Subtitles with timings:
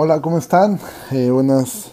[0.00, 0.78] Hola, ¿cómo están?
[1.10, 1.90] Eh, buenas,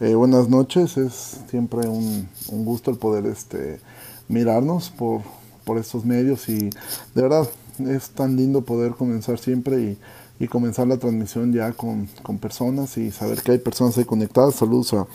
[0.00, 0.96] eh, buenas noches.
[0.96, 3.80] Es siempre un, un, gusto el poder este,
[4.28, 5.20] mirarnos por,
[5.64, 6.70] por estos medios y
[7.14, 7.46] de verdad
[7.80, 9.98] es tan lindo poder comenzar siempre y,
[10.42, 14.54] y comenzar la transmisión ya con, con, personas y saber que hay personas ahí conectadas.
[14.54, 15.06] Saludos a,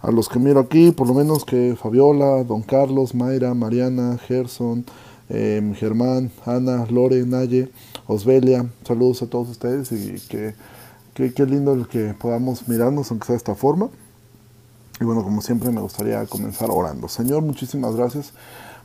[0.00, 4.86] a, los que miro aquí, por lo menos que Fabiola, Don Carlos, Mayra, Mariana, Gerson,
[5.28, 7.70] eh, Germán, Ana, Lore, Naye,
[8.06, 8.64] Osbelia.
[8.88, 10.54] Saludos a todos ustedes y que
[11.16, 13.88] Qué, qué, lindo el que podamos mirarnos, aunque sea de esta forma.
[15.00, 17.08] Y bueno, como siempre, me gustaría comenzar orando.
[17.08, 18.34] Señor, muchísimas gracias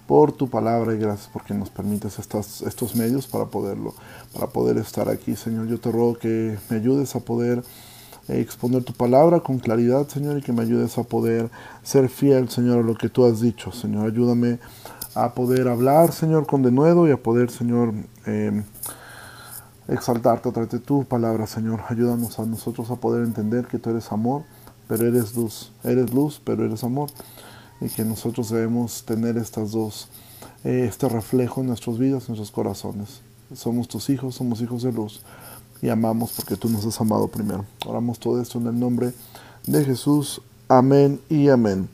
[0.08, 3.94] por tu palabra y gracias porque nos permites estas, estos medios para poderlo,
[4.34, 5.68] para poder estar aquí, Señor.
[5.68, 7.66] Yo te ruego que me ayudes a poder
[8.30, 11.50] eh, exponer tu palabra con claridad, Señor, y que me ayudes a poder
[11.84, 14.08] ser fiel, Señor, a lo que tú has dicho, Señor.
[14.08, 14.60] Ayúdame
[15.16, 17.94] a poder hablar, Señor, con denuedo y a poder, Señor,
[18.26, 18.64] eh,
[19.92, 21.82] exaltarte a través de tu palabra, Señor.
[21.88, 24.44] Ayúdanos a nosotros a poder entender que tú eres amor,
[24.88, 25.72] pero eres luz.
[25.84, 27.10] Eres luz, pero eres amor.
[27.82, 30.08] Y que nosotros debemos tener estas dos,
[30.64, 33.22] eh, este reflejo en nuestras vidas, en nuestros corazones.
[33.54, 35.22] Somos tus hijos, somos hijos de luz.
[35.82, 37.66] Y amamos porque tú nos has amado primero.
[37.86, 39.14] Oramos todo esto en el nombre
[39.68, 40.42] de Jesús.
[40.70, 41.90] Amén y amén.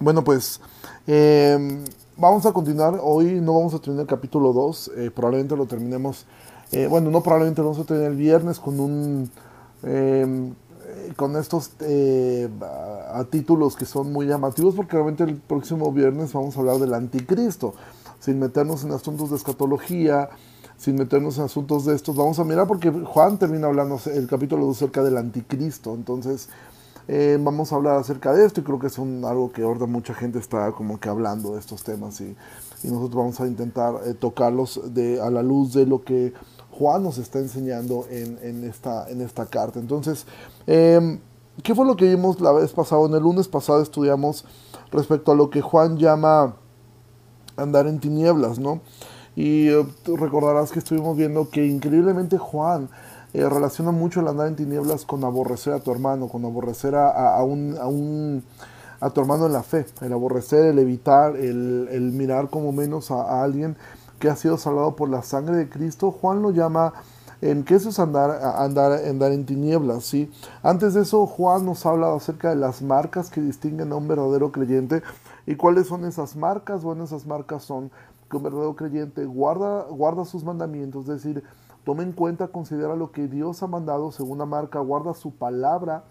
[0.00, 0.60] Bueno, pues
[1.06, 1.84] eh,
[2.16, 2.98] vamos a continuar.
[3.00, 4.90] Hoy no vamos a terminar el capítulo 2.
[4.96, 6.24] Eh, probablemente lo terminemos
[6.72, 9.30] eh, bueno, no probablemente vamos a tener el viernes con un
[9.84, 16.32] eh, con estos eh, a, títulos que son muy llamativos, porque realmente el próximo viernes
[16.32, 17.74] vamos a hablar del anticristo,
[18.20, 20.30] sin meternos en asuntos de escatología,
[20.76, 22.16] sin meternos en asuntos de estos.
[22.16, 26.48] Vamos a mirar porque Juan termina hablando el capítulo 2 acerca del anticristo, entonces
[27.06, 29.86] eh, vamos a hablar acerca de esto y creo que es un, algo que ahora
[29.86, 32.34] mucha gente está como que hablando de estos temas y,
[32.82, 36.32] y nosotros vamos a intentar tocarlos de, a la luz de lo que
[36.78, 39.78] Juan nos está enseñando en, esta, en esta carta.
[39.78, 40.26] Entonces,
[40.66, 41.20] eh,
[41.62, 43.06] ¿qué fue lo que vimos la vez pasada?
[43.06, 44.44] En el lunes pasado estudiamos
[44.90, 46.56] respecto a lo que Juan llama
[47.56, 48.80] andar en tinieblas, ¿no?
[49.36, 52.88] Y eh, recordarás que estuvimos viendo que increíblemente Juan
[53.32, 57.42] eh, relaciona mucho el andar en tinieblas con aborrecer a tu hermano, con aborrecer a,
[57.44, 58.42] un, a, un,
[59.00, 63.42] a tu hermano en la fe, el aborrecer, el evitar, el mirar como menos a,
[63.42, 63.76] alguien
[64.18, 66.92] que ha sido salvado por la sangre de Cristo, Juan lo llama
[67.40, 70.30] en que eso es andar, andar, andar en tinieblas, ¿sí?
[70.62, 74.08] Antes de eso, Juan nos ha hablado acerca de las marcas que distinguen a un
[74.08, 75.02] verdadero creyente.
[75.46, 76.82] ¿Y cuáles son esas marcas?
[76.82, 77.90] Bueno, esas marcas son
[78.30, 81.44] que un verdadero creyente guarda, guarda sus mandamientos, es decir,
[81.84, 86.04] toma en cuenta, considera lo que Dios ha mandado, segunda marca, guarda su palabra,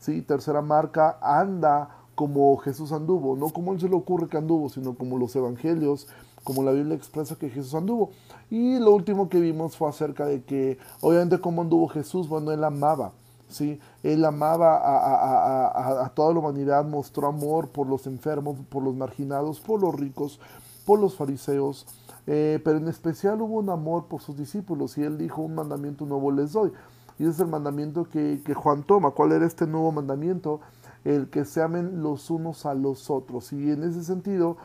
[0.00, 0.20] ¿sí?
[0.22, 4.94] Tercera marca, anda como Jesús anduvo, no como él se le ocurre que anduvo, sino
[4.94, 6.08] como los evangelios,
[6.44, 8.10] como la Biblia expresa que Jesús anduvo.
[8.50, 12.62] Y lo último que vimos fue acerca de que, obviamente, cómo anduvo Jesús, bueno, él
[12.64, 13.12] amaba,
[13.48, 13.80] ¿sí?
[14.02, 18.82] Él amaba a, a, a, a, toda la humanidad, mostró amor por los enfermos, por
[18.82, 20.40] los marginados, por los ricos,
[20.84, 21.86] por los fariseos,
[22.26, 26.04] eh, pero en especial hubo un amor por sus discípulos y él dijo, un mandamiento
[26.06, 26.72] nuevo les doy.
[27.18, 29.10] Y ese es el mandamiento que, que Juan toma.
[29.10, 30.60] ¿Cuál era este nuevo mandamiento?
[31.04, 33.52] El que se amen los unos a los otros.
[33.52, 34.56] Y en ese sentido,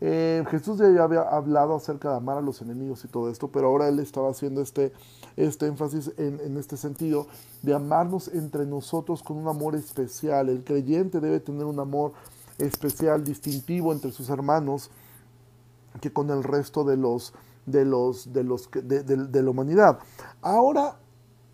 [0.00, 3.68] eh, Jesús ya había hablado acerca de amar a los enemigos y todo esto, pero
[3.68, 4.92] ahora él estaba haciendo este,
[5.36, 7.26] este énfasis en, este sentido
[7.62, 10.50] de amarnos entre nosotros con un amor especial.
[10.50, 12.12] El creyente debe tener un amor
[12.58, 14.90] especial, distintivo entre sus hermanos
[16.00, 17.32] que con el resto de los
[17.64, 19.98] de los de los de, de la humanidad.
[20.42, 20.98] Ahora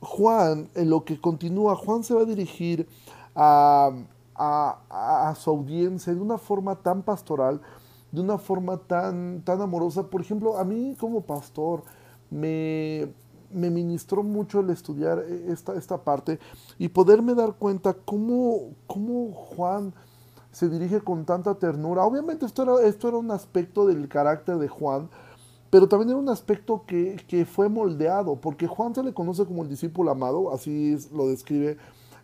[0.01, 2.89] Juan, en lo que continúa, Juan se va a dirigir
[3.37, 3.91] a,
[4.35, 7.61] a, a su audiencia de una forma tan pastoral
[8.13, 10.09] de una forma tan, tan amorosa.
[10.09, 11.83] Por ejemplo, a mí como pastor
[12.31, 13.09] me,
[13.53, 15.19] me ministró mucho el estudiar
[15.49, 16.39] esta, esta parte
[16.79, 19.93] y poderme dar cuenta cómo, cómo Juan
[20.53, 22.05] se dirige con tanta ternura.
[22.05, 25.09] Obviamente esto era, esto era un aspecto del carácter de Juan,
[25.71, 29.63] pero también era un aspecto que, que fue moldeado, porque Juan se le conoce como
[29.63, 31.79] el discípulo amado, así lo describe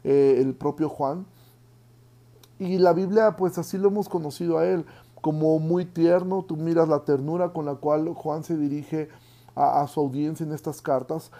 [0.04, 1.24] eh, el propio Juan.
[2.58, 4.84] Y la Biblia, pues así lo hemos conocido a él
[5.20, 9.08] como muy tierno, tú miras la ternura con la cual Juan se dirige
[9.54, 11.32] a, su audiencia en estas cartas.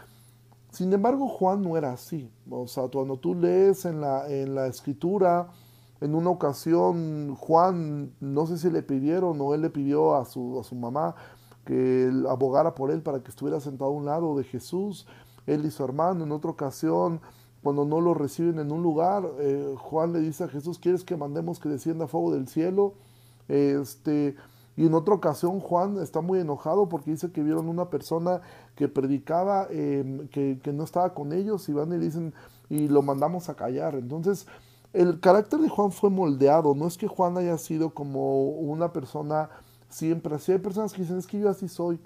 [0.72, 2.30] Sin embargo, Juan no era así.
[2.50, 5.48] O sea, cuando tú lees en la, en la escritura,
[6.00, 10.58] en una ocasión, Juan, no sé si le pidieron o él le pidió a su,
[10.60, 11.14] a su mamá
[11.64, 15.06] que abogara por él para que estuviera sentado a un lado de Jesús,
[15.46, 16.24] él y su hermano.
[16.24, 17.20] En otra ocasión,
[17.62, 21.16] cuando no lo reciben en un lugar, eh, Juan le dice a Jesús, ¿quieres que
[21.16, 22.94] mandemos que descienda fuego del cielo?
[23.48, 24.36] Este,
[24.76, 28.42] y en otra ocasión Juan está muy enojado porque dice que vieron una persona
[28.76, 32.32] que predicaba, eh, que, que, no estaba con ellos y van y dicen,
[32.68, 33.94] y lo mandamos a callar.
[33.96, 34.46] Entonces,
[34.92, 39.50] el carácter de Juan fue moldeado, no es que Juan haya sido como una persona
[39.88, 40.52] siempre así.
[40.52, 42.00] Hay personas que dicen, es que yo así soy,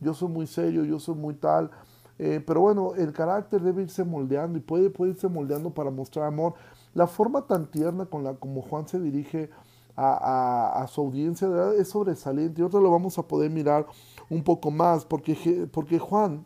[0.00, 1.70] yo soy muy serio, yo soy muy tal.
[2.18, 6.26] Eh, pero bueno, el carácter debe irse moldeando y puede, puede irse moldeando para mostrar
[6.26, 6.54] amor.
[6.94, 9.50] La forma tan tierna con la como Juan se dirige
[9.96, 11.48] a, su audiencia
[11.78, 12.60] es sobresaliente.
[12.60, 13.86] Y ahora lo vamos a poder mirar
[14.30, 16.44] un poco más, porque, porque Juan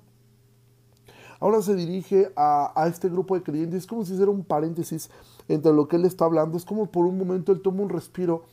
[1.39, 3.81] ahora se dirige a, a, este grupo de creyentes.
[3.81, 5.11] Es como si hiciera un paréntesis
[5.49, 6.57] entre lo que él está hablando.
[6.57, 8.45] Es como por un momento él toma un respiro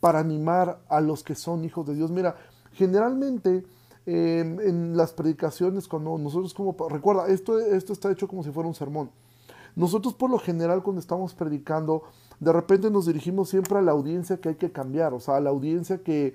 [0.00, 2.10] para animar a los que son hijos de Dios.
[2.10, 2.36] Mira,
[2.72, 3.64] generalmente
[4.06, 6.74] em, en las predicaciones, cuando nosotros como...
[6.88, 9.10] Recuerda, esto, esto está hecho como si fuera un sermón.
[9.76, 12.02] Nosotros por lo general cuando estamos predicando,
[12.40, 15.40] de repente nos dirigimos siempre a la audiencia que hay que cambiar, o sea, a
[15.40, 16.34] la audiencia que,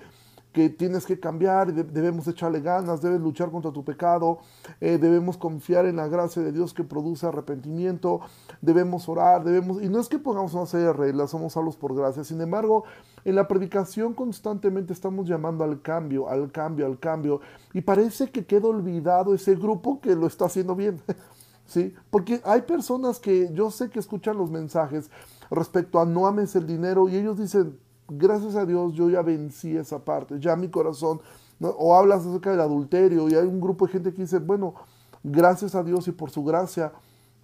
[0.53, 4.39] que tienes que cambiar, debemos echarle ganas, debes luchar contra tu pecado,
[4.79, 8.21] eh, debemos confiar en la gracia de Dios que produce arrepentimiento,
[8.61, 11.93] debemos orar, debemos, y no es que pongamos una serie de reglas, somos salvos por
[11.93, 12.85] gracia, sin embargo,
[13.25, 17.41] en la predicación constantemente estamos llamando al cambio, al cambio, al cambio,
[17.73, 21.01] y parece que queda olvidado ese grupo que lo está haciendo bien.
[21.67, 21.95] ¿Sí?
[22.11, 25.09] Porque hay personas que yo sé que escuchan los mensajes
[25.51, 27.77] respecto a no ames el dinero y ellos dicen,
[28.07, 31.21] gracias a Dios yo ya vencí esa parte, ya mi corazón,
[31.61, 34.75] o hablas acerca del adulterio y hay un grupo de gente que dice, bueno,
[35.23, 36.91] gracias a Dios y por su gracia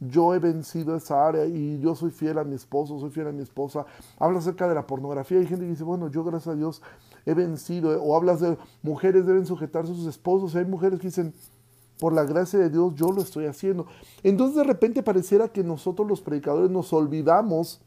[0.01, 3.31] yo he vencido esa área y yo soy fiel a mi esposo, soy fiel a
[3.31, 3.85] mi esposa.
[4.17, 6.81] Hablas acerca de la pornografía y gente que dice, bueno, yo gracias a Dios
[7.23, 8.01] he vencido.
[8.01, 11.33] O hablas de mujeres deben sujetarse a sus esposos y hay mujeres que dicen,
[11.99, 13.85] por la gracia de Dios yo lo estoy haciendo.
[14.23, 17.79] Entonces de repente pareciera que nosotros los predicadores nos olvidamos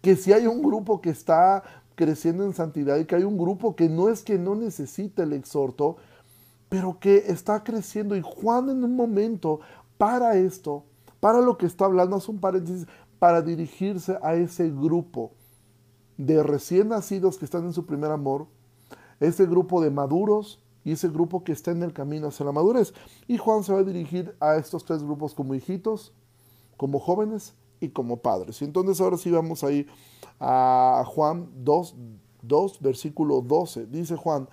[0.00, 1.62] que si hay un grupo que está
[1.94, 5.32] creciendo en santidad y que hay un grupo que no es que no necesita el
[5.32, 5.96] exhorto,
[6.68, 8.16] pero que está creciendo.
[8.16, 9.60] Y Juan en un momento,
[9.96, 10.84] para esto,
[11.18, 12.86] para lo que está hablando, hace un paréntesis,
[13.18, 15.32] para dirigirse a ese grupo
[16.16, 18.46] de recién nacidos que están en su primer amor,
[19.18, 22.94] ese grupo de maduros y ese grupo que está en el camino hacia la madurez.
[23.26, 26.12] Y Juan se va a dirigir a estos tres grupos como hijitos,
[26.76, 28.62] como jóvenes y como padres.
[28.62, 29.86] Entonces ahora sí vamos ahí
[30.40, 31.94] a Juan 2,
[32.42, 33.86] 2, versículo 12.
[33.86, 34.48] Dice Juan,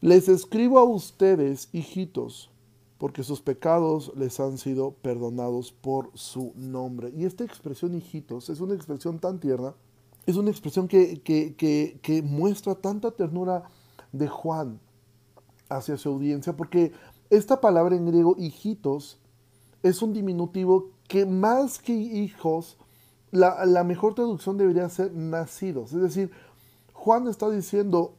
[0.00, 2.50] les escribo a ustedes, hijitos,
[2.98, 7.12] porque sus pecados les han sido perdonados por su nombre.
[7.16, 9.74] Y esta expresión, hijitos, es una expresión tan tierna,
[10.26, 13.64] es una expresión que, que, que, que muestra tanta ternura
[14.12, 14.80] de Juan
[15.68, 16.92] hacia su audiencia, porque
[17.30, 19.18] esta palabra en griego, hijitos,
[19.82, 22.76] es un diminutivo que más que hijos,
[23.30, 25.92] la, mejor traducción debería ser nacidos.
[25.92, 26.30] Es decir,
[26.92, 28.16] Juan está diciendo,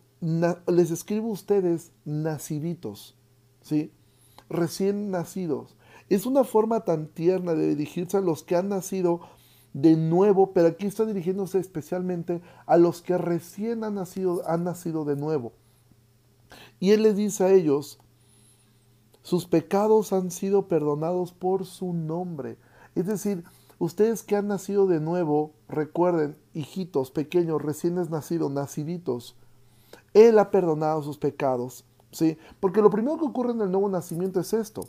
[0.68, 3.16] les escribo a ustedes naciditos,
[3.62, 3.94] ¿sí?
[4.50, 5.78] Recién nacidos.
[6.10, 9.22] Es una forma tan tierna de dirigirse a los que han nacido
[9.74, 15.06] de nuevo, pero aquí está dirigiéndose especialmente a los que recién han nacido, han nacido
[15.06, 15.54] de nuevo.
[16.80, 18.00] Y él les dice a ellos,
[19.22, 22.58] sus pecados han sido perdonados por su nombre.
[22.96, 23.44] Es decir,
[23.78, 29.36] ustedes que han nacido de nuevo, recuerden, hijitos pequeños, recién nacidos, naciditos,
[30.14, 31.86] Él ha perdonado sus pecados.
[32.12, 32.38] ¿sí?
[32.60, 34.88] Porque lo primero que ocurre en el nuevo nacimiento es esto.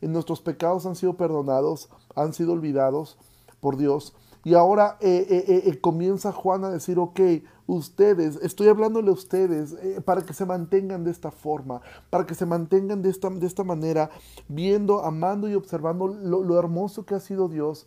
[0.00, 3.18] En nuestros pecados han sido perdonados, han sido olvidados
[3.60, 4.14] por Dios.
[4.44, 7.20] Y ahora eh, eh, eh, comienza Juan a decir, ok,
[7.68, 12.46] ustedes, estoy hablándole a ustedes para que se mantengan de esta forma, para que se
[12.46, 14.10] mantengan de esta, de esta manera,
[14.48, 17.86] viendo, amando y observando lo, hermoso que ha sido Dios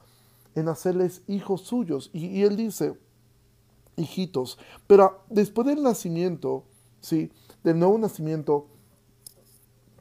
[0.53, 2.11] en hacerles hijos suyos.
[2.13, 2.95] Y, y, él dice,
[3.95, 6.63] hijitos, pero después del nacimiento,
[6.99, 7.31] ¿sí?
[7.63, 8.67] Del nuevo nacimiento,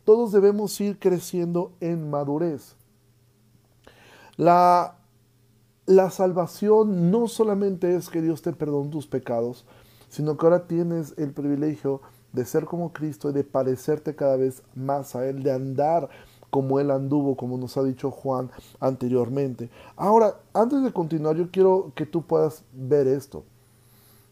[0.04, 2.76] todos debemos ir creciendo en madurez.
[4.36, 4.99] La
[5.90, 9.66] la salvación no solamente es que Dios te perdone tus pecados,
[10.08, 12.00] sino que ahora tienes el privilegio
[12.32, 16.08] de ser como Cristo y de parecerte cada vez más a Él, de andar
[16.48, 19.68] como Él anduvo, como nos ha dicho Juan anteriormente.
[19.96, 23.42] Ahora, antes de continuar, yo quiero que tú puedas ver esto.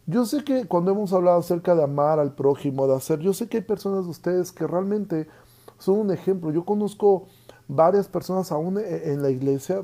[0.06, 3.48] Yo sé que cuando hemos hablado acerca de amar al prójimo, de hacer, yo sé
[3.48, 5.26] que hay personas de ustedes que realmente
[5.78, 6.52] son un ejemplo.
[6.52, 7.26] Yo conozco
[7.68, 9.82] varias personas aún e, en la iglesia,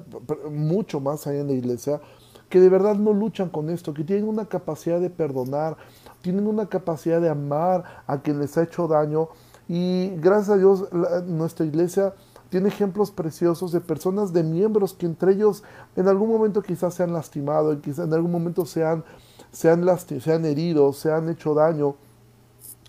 [0.51, 2.01] mucho más allá en la iglesia,
[2.49, 5.77] que de verdad no luchan con esto, que tienen una capacidad de perdonar,
[6.23, 9.29] tienen una capacidad de amar a quien les ha hecho daño.
[9.69, 10.89] Y gracias a Dios
[11.27, 12.15] nuestra iglesia
[12.51, 15.65] tiene ejemplos preciosos de personas, de miembros que entre ellos
[15.97, 19.05] en algún momento quizás se han lastimado, quizás en algún momento se han,
[19.51, 21.97] se han, se han herido, se han hecho daño,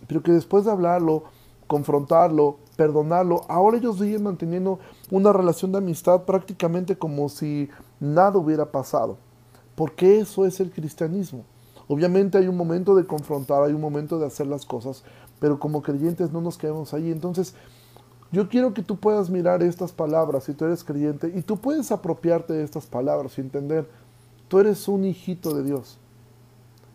[0.07, 1.23] pero que después de hablarlo,
[1.67, 3.41] confrontarlo, perdonarlo.
[3.47, 4.79] Ahora ellos siguen manteniendo
[5.11, 7.69] una relación de amistad prácticamente como si
[7.99, 9.17] nada hubiera pasado.
[9.75, 11.43] Porque eso es el cristianismo.
[11.87, 15.03] Obviamente hay un momento de confrontar, hay un momento de hacer las cosas,
[15.39, 17.11] pero como creyentes no nos quedamos ahí.
[17.11, 17.53] Entonces,
[18.31, 21.91] yo quiero que tú puedas mirar estas palabras si tú eres creyente y tú puedes
[21.91, 23.87] apropiarte de estas palabras y entender,
[24.47, 25.99] tú eres un hijito de Dios.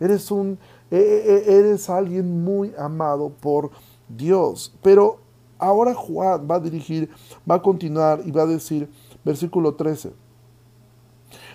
[0.00, 0.58] Eres un
[0.90, 3.70] e, e, e, eres alguien muy amado por
[4.16, 4.74] Dios.
[4.82, 5.18] Pero
[5.58, 7.10] ahora Juan va a dirigir,
[7.48, 8.90] va a continuar y va a decir,
[9.24, 10.12] versículo 13.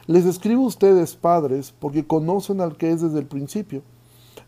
[0.08, 3.82] Les escribo a ustedes, padres, porque conocen al que es desde el principio.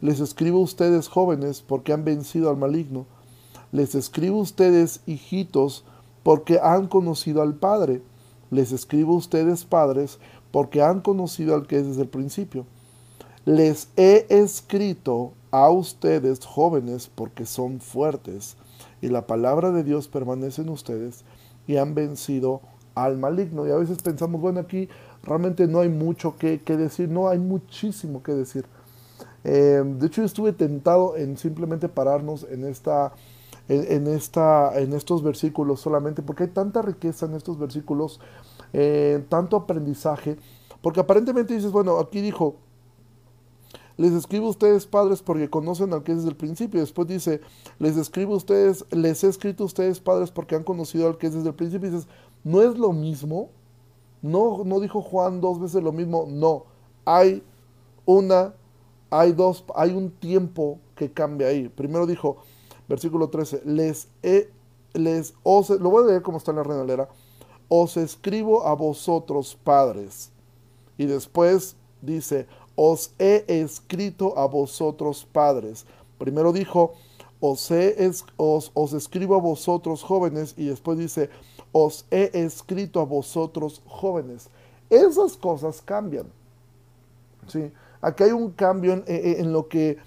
[0.01, 3.07] Les escribo a ustedes, jóvenes, porque han vencido al maligno.
[3.71, 5.83] Les escribo a ustedes, hijitos,
[6.21, 8.03] porque han conocido al Padre.
[8.51, 10.19] Les escribo a ustedes, padres,
[10.51, 12.65] porque han conocido al que es desde el principio.
[13.45, 18.57] Les he escrito a ustedes, jóvenes, porque son fuertes,
[19.01, 21.23] y la palabra de Dios permanece en ustedes,
[21.67, 22.61] y han vencido
[22.95, 23.67] al maligno.
[23.67, 24.89] Y a veces pensamos, bueno, aquí
[25.23, 28.65] realmente no hay mucho que, decir, no, hay muchísimo que decir.
[29.43, 33.13] Eh, de hecho, yo estuve tentado en simplemente pararnos en esta,
[33.69, 38.19] en, esta, en estos versículos solamente, porque hay tanta riqueza en estos versículos,
[38.73, 40.37] eh, tanto aprendizaje,
[40.81, 42.55] porque aparentemente dices, bueno, aquí dijo,
[43.97, 46.79] les escribo a ustedes padres porque conocen al que es desde el principio.
[46.79, 47.41] Después dice,
[47.79, 51.27] les escribo a ustedes, les he escrito a ustedes padres porque han conocido al que
[51.27, 51.89] es desde el principio.
[51.89, 52.07] Y dices,
[52.43, 53.49] ¿no es lo mismo?
[54.21, 56.27] No, no dijo Juan dos veces lo mismo.
[56.29, 56.65] No,
[57.05, 57.43] hay
[58.05, 58.53] una,
[59.09, 61.67] hay dos, hay un tiempo que cambia ahí.
[61.67, 62.37] Primero dijo,
[62.87, 64.49] versículo 13, les he,
[64.93, 67.07] les, os, lo voy a leer como está en la Reina
[67.69, 70.31] os escribo a vosotros padres.
[70.97, 75.85] Y después dice, os he escrito a vosotros padres.
[76.19, 76.93] Primero dijo,
[77.39, 81.29] os, he escribo a vosotros jóvenes y después dice,
[81.71, 84.49] os he escrito a vosotros jóvenes.
[84.91, 86.27] Esas cosas cambian.
[87.47, 87.71] ¿sí?
[87.99, 89.97] Aquí hay un cambio en, lo que,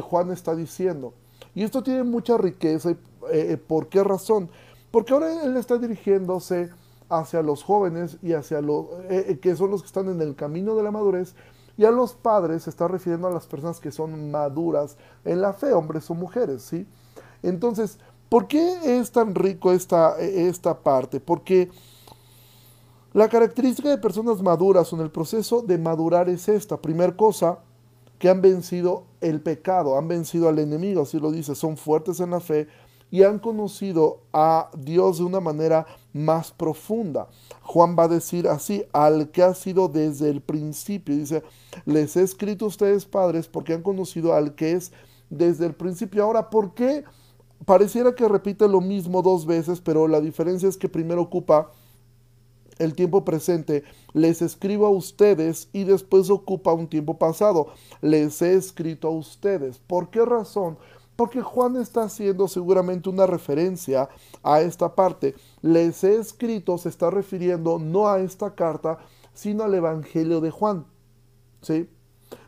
[0.00, 1.12] Juan está diciendo.
[1.54, 2.96] Y esto tiene mucha riqueza.
[3.30, 4.48] Eh, ¿Por qué razón?
[4.90, 6.70] Porque ahora él está dirigiéndose
[7.10, 10.34] hacia los jóvenes y hacia los eh, eh, que son los que están en el
[10.34, 11.34] camino de la madurez
[11.78, 15.52] y a los padres se está refiriendo a las personas que son maduras en la
[15.52, 16.86] fe, hombres o mujeres, ¿sí?
[17.42, 21.20] Entonces, ¿por qué es tan rico esta, esta parte?
[21.20, 21.70] Porque
[23.12, 26.76] la característica de personas maduras o en el proceso de madurar es esta.
[26.76, 27.60] Primera cosa,
[28.18, 32.30] que han vencido el pecado, han vencido al enemigo, así lo dice, son fuertes en
[32.30, 32.66] la fe,
[33.10, 37.28] y han conocido a Dios de una manera más profunda.
[37.62, 41.42] Juan va a decir así, al que ha sido desde el principio, dice,
[41.84, 44.92] les he escrito a ustedes padres porque han conocido al que es
[45.30, 46.24] desde el principio.
[46.24, 47.04] Ahora, ¿por qué?
[47.64, 51.70] Pareciera que repite lo mismo dos veces, pero la diferencia es que primero ocupa
[52.78, 57.68] el tiempo presente, les escribo a ustedes y después ocupa un tiempo pasado,
[58.00, 59.78] les he escrito a ustedes.
[59.78, 60.78] ¿Por qué razón?
[61.18, 64.08] Porque Juan está haciendo seguramente una referencia
[64.44, 65.34] a esta parte.
[65.62, 68.98] Les he escrito, se está refiriendo no a esta carta,
[69.34, 70.86] sino al Evangelio de Juan.
[71.60, 71.90] ¿Sí?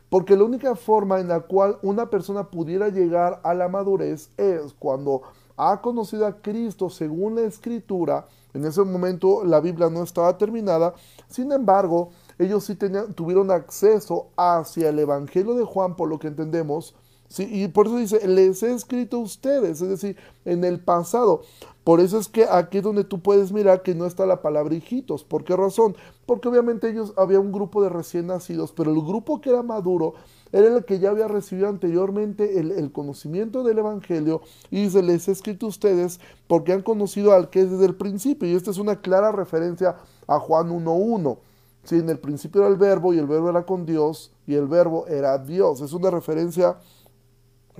[0.07, 4.73] Porque la única forma en la cual una persona pudiera llegar a la madurez es
[4.79, 5.23] cuando
[5.57, 8.25] ha conocido a Cristo según la Escritura.
[8.53, 10.93] En ese momento la Biblia no estaba terminada.
[11.27, 12.77] Sin embargo, ellos sí
[13.15, 16.95] tuvieron acceso hacia el Evangelio de Juan, por lo que entendemos,
[17.39, 21.41] y por eso dice, les he escrito a ustedes, es decir, en el pasado.
[21.83, 24.75] Por eso es que aquí es donde tú puedes mirar que no está la palabra
[24.75, 25.23] hijitos.
[25.23, 25.95] ¿Por qué razón?
[26.27, 30.13] Porque obviamente ellos había un grupo de recién nacidos, pero el grupo que era maduro
[30.51, 35.27] era el que ya había recibido anteriormente el, el conocimiento del Evangelio y dice, les
[35.27, 38.47] he escrito a ustedes porque han conocido al que es desde el principio.
[38.47, 39.95] Y esta es una clara referencia
[40.27, 41.37] a Juan 1.1.
[41.83, 44.67] Sí, en el principio era el verbo y el verbo era con Dios y el
[44.67, 45.81] verbo era Dios.
[45.81, 46.77] Es una referencia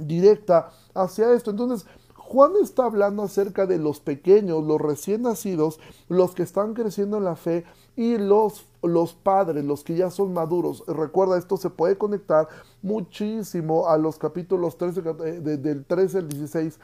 [0.07, 1.51] directa hacia esto.
[1.51, 7.17] Entonces, Juan está hablando acerca de los pequeños, los recién nacidos, los que están creciendo
[7.17, 7.65] en la fe
[7.97, 10.85] y los, los padres, los que ya son maduros.
[10.87, 12.47] Recuerda, esto se puede conectar
[12.81, 15.01] muchísimo a los capítulos 13,
[15.41, 16.79] del 13 al 16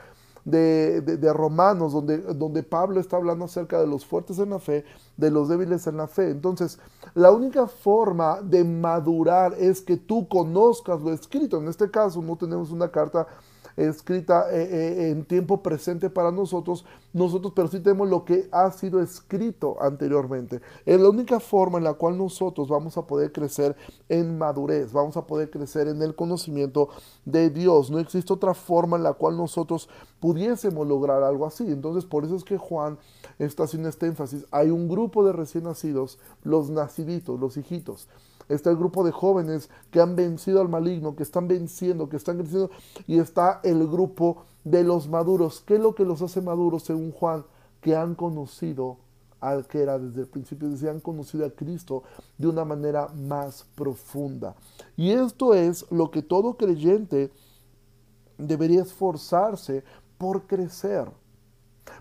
[0.48, 4.86] de, de, Romanos, donde, donde Pablo está hablando acerca de los fuertes en la fe,
[5.18, 6.30] de los débiles en la fe.
[6.30, 6.80] Entonces,
[7.14, 11.58] la única forma de madurar es que tú conozcas lo escrito.
[11.58, 13.28] En este caso, no tenemos una carta
[13.78, 18.72] escrita eh, eh, en tiempo presente para nosotros, nosotros, pero sí tenemos lo que ha
[18.72, 20.62] sido escrito anteriormente.
[20.86, 23.76] Es la única forma en la cual nosotros vamos a poder crecer
[24.10, 26.90] en madurez, vamos a poder crecer en el conocimiento
[27.24, 27.92] de Dios.
[27.92, 29.88] No existe otra forma en la cual nosotros
[30.20, 31.64] pudiésemos lograr algo así.
[31.68, 32.98] Entonces, por eso es que Juan
[33.38, 34.46] está haciendo este énfasis.
[34.52, 38.08] Hay un grupo de recién nacidos, los naciditos, los hijitos
[38.50, 42.38] está el grupo de jóvenes que han vencido al maligno, que están venciendo, que están
[42.38, 42.70] creciendo,
[43.06, 45.62] y está el grupo de los maduros.
[45.62, 47.46] ¿Qué es lo que los hace maduros según Juan?
[47.82, 48.98] Que han conocido
[49.40, 52.04] al que era desde el principio, decía, han conocido a Cristo
[52.38, 54.56] de una manera más profunda.
[54.96, 57.32] Y esto es lo que todo creyente
[58.38, 59.84] debería esforzarse
[60.18, 61.08] por crecer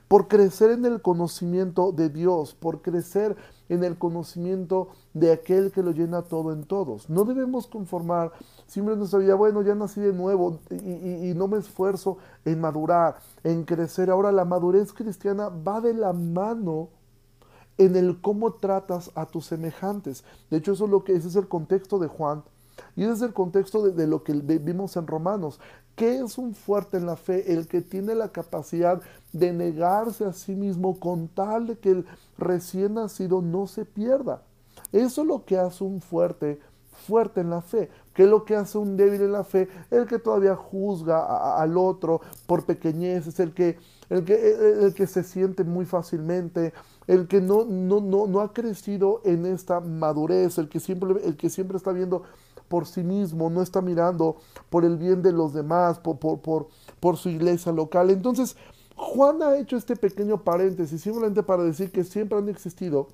[0.09, 3.37] por crecer en el conocimiento de Dios, por crecer
[3.69, 7.11] en el conocimiento de aquel que lo llena todo en todos.
[7.11, 8.33] No debemos conformar
[8.67, 13.17] siempre nuestra vida, bueno, ya nací de nuevo y, y, no me esfuerzo en madurar,
[13.45, 14.11] en crecer.
[14.11, 16.89] Ahora la madurez cristiana va de la mano
[17.79, 20.25] en el cómo tratas a tus semejantes.
[20.51, 22.43] De hecho, eso es lo que ese es el contexto de Juan
[22.95, 25.61] y ese es el contexto de, de, lo que vimos en Romanos.
[25.97, 27.53] ¿Qué es un fuerte en la fe?
[27.53, 29.01] El que tiene la capacidad
[29.33, 32.07] de negarse a sí mismo con tal de que el
[32.39, 34.43] recién nacido no se pierda.
[34.93, 36.61] Eso es lo que hace un fuerte
[36.97, 37.91] fuerte en la fe.
[38.15, 39.69] ¿Qué es lo que hace un débil en la fe?
[39.91, 45.23] El que todavía juzga al otro por pequeñeces, el que, el que, el que se
[45.23, 46.73] siente muy fácilmente,
[47.07, 51.37] el que no, no, no, no ha crecido en esta madurez, el que siempre, el
[51.37, 52.23] que siempre está viendo
[52.69, 54.37] por sí mismo, no está mirando
[54.71, 56.69] por el bien de los demás, por, por,
[57.01, 58.11] por, su iglesia local.
[58.11, 58.57] Entonces,
[58.97, 63.09] Juan ha hecho este pequeño paréntesis simplemente para decir que siempre han existido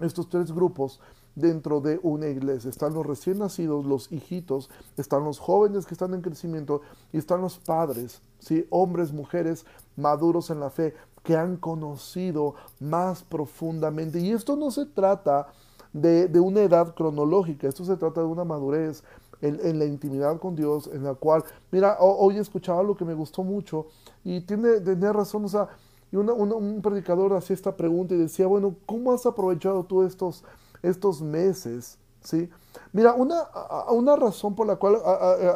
[0.00, 1.00] estos tres grupos
[1.34, 2.68] dentro de una iglesia.
[2.68, 7.40] Están los recién nacidos, los hijitos, están los jóvenes que están en crecimiento y están
[7.40, 8.66] los padres, ¿sí?
[8.70, 9.64] hombres, mujeres
[9.96, 14.18] maduros en la fe que han conocido más profundamente.
[14.18, 15.48] Y esto no se trata
[15.92, 19.02] de, una edad cronológica, esto se trata de una madurez
[19.40, 23.42] en, la intimidad con Dios, en la cual, mira, hoy escuchaba lo que me gustó
[23.42, 23.86] mucho
[24.24, 25.68] y tiene, tiene razón, o sea,
[26.12, 30.44] y un predicador hacía esta pregunta y decía, bueno, ¿cómo has aprovechado tú estos,
[30.82, 31.98] estos meses?
[32.20, 32.50] ¿Sí?
[32.92, 33.48] Mira, una,
[33.90, 34.98] una razón por la cual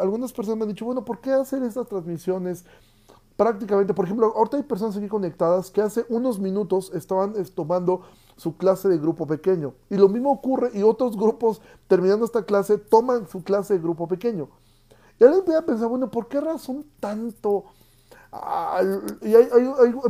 [0.00, 2.64] algunas personas me han dicho, bueno, ¿por qué hacer estas transmisiones
[3.36, 3.92] prácticamente?
[3.92, 8.00] Por ejemplo, ahorita hay personas aquí conectadas que hace unos minutos estaban tomando
[8.36, 9.74] su clase de grupo pequeño.
[9.90, 14.06] Y lo mismo ocurre y otros grupos terminando esta clase toman su clase de grupo
[14.06, 14.48] pequeño.
[15.18, 17.64] Y alguien voy a pensar, bueno, ¿por qué razón tanto?
[19.22, 19.48] y hay,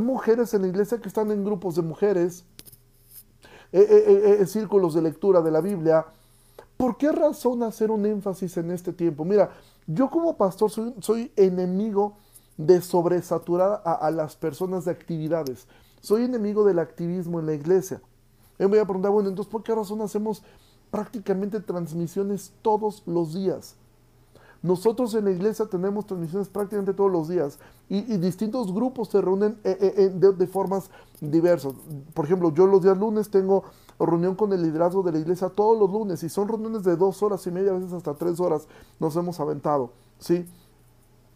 [0.01, 2.43] mujeres en la iglesia que están en grupos de mujeres,
[3.71, 6.05] eh, eh, eh, círculos de lectura de la Biblia.
[6.75, 9.23] ¿Por qué razón hacer un énfasis en este tiempo?
[9.23, 9.51] Mira,
[9.85, 12.17] yo como pastor soy, enemigo
[12.57, 15.67] de sobresaturar a las personas de actividades.
[16.01, 18.01] Soy enemigo del activismo en la iglesia.
[18.57, 20.43] Me voy a preguntar, bueno, entonces, ¿por qué razón hacemos
[20.91, 23.75] prácticamente transmisiones todos los días?
[24.61, 29.57] Nosotros en la iglesia tenemos transmisiones prácticamente todos los días y, distintos grupos se reúnen
[29.63, 30.89] eh, eh, eh, de, formas
[31.21, 31.73] diversas.
[32.13, 33.63] Por ejemplo, yo los días lunes tengo
[33.99, 37.21] reunión con el liderazgo de la iglesia todos los lunes y son reuniones de dos
[37.23, 38.67] horas y media, a veces hasta tres horas
[38.99, 40.45] nos hemos aventado, ¿sí?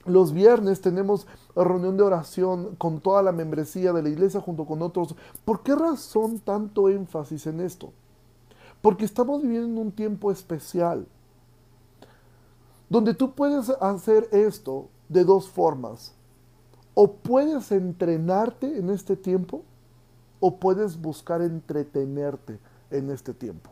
[0.05, 4.81] Los viernes tenemos reunión de oración con toda la membresía de la iglesia junto con
[4.81, 5.15] otros.
[5.45, 7.93] ¿Por qué razón tanto énfasis en esto?
[8.81, 11.07] Porque estamos viviendo en un tiempo especial,
[12.89, 16.15] donde tú puedes hacer esto de dos formas.
[16.93, 19.63] O puedes entrenarte en este tiempo,
[20.39, 22.59] o puedes buscar entretenerte
[22.89, 23.69] en este tiempo.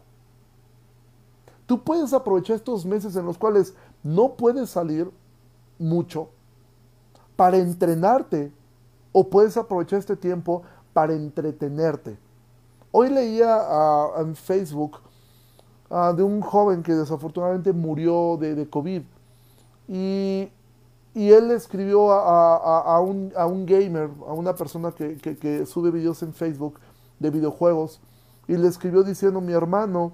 [1.65, 5.12] Tú puedes aprovechar estos meses en los cuales no puedes salir
[5.80, 6.30] mucho
[7.36, 8.52] para entrenarte
[9.12, 10.62] o puedes aprovechar este tiempo
[10.94, 12.18] para entretenerte.
[12.92, 14.98] Hoy leía ah, en Facebook
[15.89, 19.02] ah, de un joven que desafortunadamente murió de, COVID
[19.88, 20.52] y,
[21.15, 26.80] él escribió a, un, gamer, a una persona que, que sube videos en Facebook
[27.20, 28.00] de videojuegos
[28.48, 30.13] y le escribió diciendo mi hermano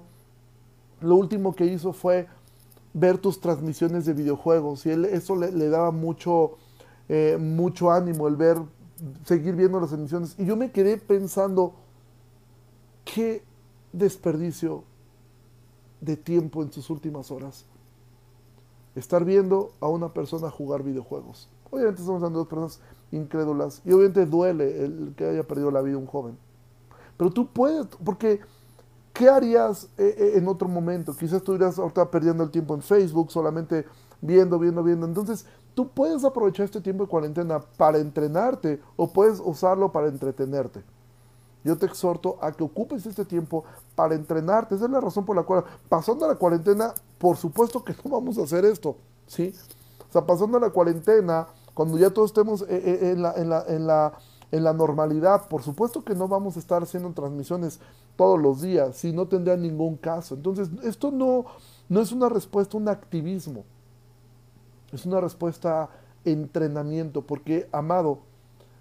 [1.00, 2.26] lo último que hizo fue
[2.98, 6.56] ver tus transmisiones de videojuegos y él, eso le, daba mucho,
[7.10, 8.56] eh, mucho ánimo el ver,
[9.26, 10.34] seguir viendo las emisiones.
[10.38, 11.74] Y yo me quedé pensando,
[13.04, 13.44] qué
[13.92, 14.84] desperdicio
[16.00, 17.66] de tiempo en sus últimas horas.
[18.94, 21.50] Estar viendo a una persona jugar videojuegos.
[21.70, 22.80] Obviamente estamos hablando de dos personas
[23.12, 26.38] incrédulas y obviamente duele el que haya perdido la vida un joven.
[27.18, 28.40] Pero tú puedes, porque
[29.16, 31.16] ¿Qué harías eh, eh, en otro momento?
[31.16, 33.86] Quizás estuvieras ahorita perdiendo el tiempo en Facebook, solamente
[34.20, 35.06] viendo, viendo, viendo.
[35.06, 40.82] Entonces, tú puedes aprovechar este tiempo de cuarentena para entrenarte o puedes usarlo para entretenerte.
[41.64, 44.74] Yo te exhorto a que ocupes este tiempo para entrenarte.
[44.74, 48.36] Esa es la razón por la cual, pasando la cuarentena, por supuesto que no vamos
[48.36, 49.54] a hacer esto, ¿sí?
[50.08, 53.86] O sea, pasando la cuarentena, cuando ya todos estemos eh, en la, en la, en
[53.86, 54.12] la,
[54.52, 57.80] en la normalidad, por supuesto que no vamos a estar haciendo transmisiones
[58.16, 60.34] todos los días, si no tendría ningún caso.
[60.34, 61.46] Entonces, esto no,
[61.88, 63.64] no es una respuesta, un activismo.
[64.92, 65.90] Es una respuesta
[66.24, 68.20] entrenamiento, porque, amado,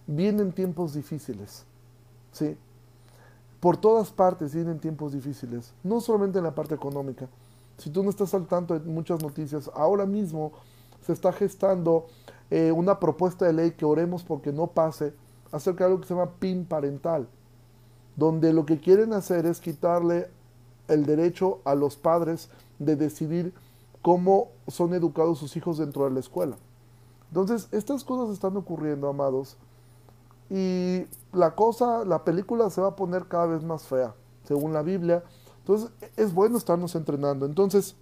[0.07, 1.65] vienen tiempos difíciles,
[2.31, 2.57] ¿sí?
[3.59, 7.27] Por todas partes vienen tiempos difíciles, no solamente en la parte económica.
[7.77, 10.51] Si tú no estás al tanto de muchas noticias, ahora mismo
[11.01, 12.05] se está gestando
[12.49, 15.13] eh, una propuesta de ley que oremos porque no pase
[15.51, 17.27] acerca de algo que se llama PIN parental,
[18.15, 20.29] donde lo que quieren hacer es quitarle
[20.87, 23.53] el derecho a los padres de decidir
[24.01, 26.57] cómo son educados sus hijos dentro de la escuela.
[27.29, 29.57] Entonces, estas cosas están ocurriendo, amados,
[30.49, 34.83] y la cosa, la película se va a poner cada vez más fea, según la
[34.83, 35.23] Biblia.
[35.59, 37.45] Entonces, es bueno estarnos entrenando.
[37.45, 37.95] Entonces,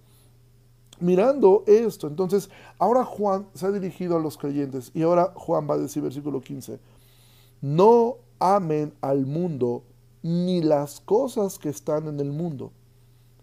[1.00, 5.74] mirando esto, entonces, ahora Juan se ha dirigido a los creyentes y ahora Juan va
[5.74, 6.78] a decir, versículo 15,
[7.64, 9.84] no amen al mundo
[10.22, 12.72] ni las cosas que están en el mundo.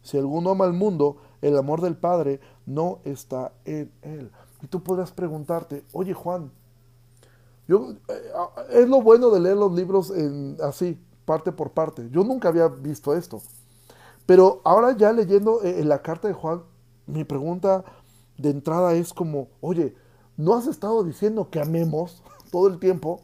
[0.03, 4.31] Si alguno ama al mundo, el amor del Padre no está en él.
[4.61, 6.51] Y tú podrás preguntarte, oye Juan,
[7.67, 8.31] yo, eh,
[8.69, 10.13] es lo bueno de leer los libros
[10.61, 12.07] así, parte por parte.
[12.11, 13.41] Yo nunca había visto esto.
[14.27, 16.61] Pero ahora ya leyendo eh, en la carta de Juan,
[17.07, 17.83] mi pregunta
[18.37, 19.95] de entrada es como, oye,
[20.37, 23.21] ¿no has estado diciendo que amemos todo el tiempo?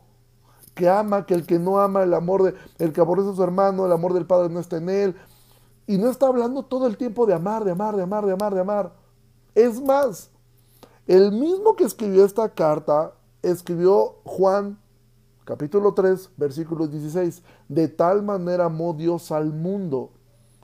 [0.77, 3.43] Que ama, que el que no ama, el amor de, el que aborrece a su
[3.43, 5.15] hermano, el amor del Padre no está en él.
[5.87, 8.53] Y no está hablando todo el tiempo de amar, de amar, de amar, de amar,
[8.53, 8.93] de amar.
[9.55, 10.29] Es más,
[11.07, 14.77] el mismo que escribió esta carta, escribió Juan
[15.47, 17.41] capítulo 3, versículo 16.
[17.69, 20.11] De tal manera amó Dios al mundo.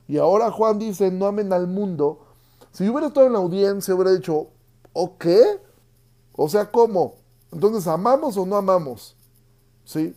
[0.08, 2.20] Y ahora Juan dice, no amen al mundo.
[2.72, 4.48] Si yo hubiera estado en la audiencia, hubiera dicho,
[4.92, 5.42] ¿o qué?
[6.34, 7.16] O sea, ¿cómo?
[7.52, 9.16] Entonces, ¿amamos o no amamos?
[9.86, 10.16] ¿Sí?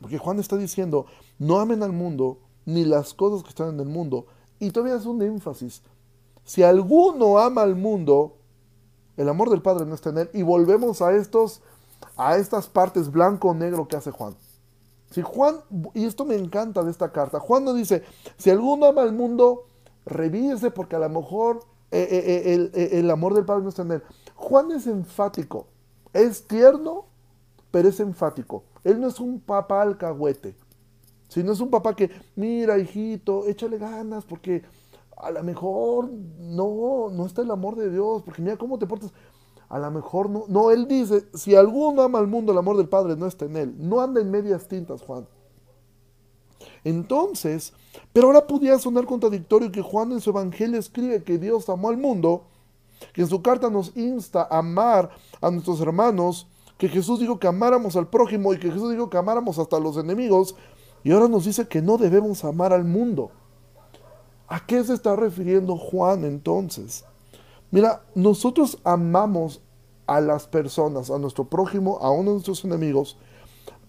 [0.00, 1.06] Porque Juan está diciendo,
[1.38, 4.26] no amen al mundo, ni las cosas que están en el mundo.
[4.58, 5.82] Y todavía es un énfasis.
[6.44, 8.36] Si alguno ama al mundo,
[9.16, 10.30] el amor del Padre no está en él.
[10.32, 11.60] Y volvemos a estos,
[12.16, 14.34] a estas partes blanco-negro que hace Juan.
[15.10, 15.56] Si Juan,
[15.94, 18.02] y esto me encanta de esta carta, Juan no dice,
[18.36, 19.66] si alguno ama al mundo,
[20.04, 23.92] revíese porque a lo mejor eh, eh, eh, el, amor del Padre no está en
[23.92, 24.02] él.
[24.34, 25.66] Juan es enfático,
[26.12, 27.06] es tierno,
[27.70, 28.64] pero es enfático.
[28.84, 30.56] Él no es un papá alcahuete,
[31.28, 34.62] sino es un papá que, mira, hijito, échale ganas porque
[35.16, 39.12] a lo mejor no, no está el amor de Dios, porque mira cómo te portas.
[39.68, 40.44] A lo mejor no.
[40.48, 43.56] No, él dice, si alguno ama al mundo, el amor del Padre no está en
[43.56, 43.74] él.
[43.78, 45.26] No anda en medias tintas, Juan.
[46.84, 47.74] Entonces,
[48.12, 51.98] pero ahora podría sonar contradictorio que Juan en su evangelio escribe que Dios amó al
[51.98, 52.46] mundo,
[53.12, 56.46] que en su carta nos insta a amar a nuestros hermanos,
[56.78, 59.96] que Jesús dijo que amáramos al prójimo y que Jesús dijo que amáramos hasta los
[59.96, 60.54] enemigos,
[61.04, 63.30] y ahora nos dice que no debemos amar al mundo.
[64.46, 67.04] ¿A qué se está refiriendo Juan entonces?
[67.70, 69.60] Mira, nosotros amamos
[70.06, 73.18] a las personas, a nuestro prójimo, a uno de nuestros enemigos,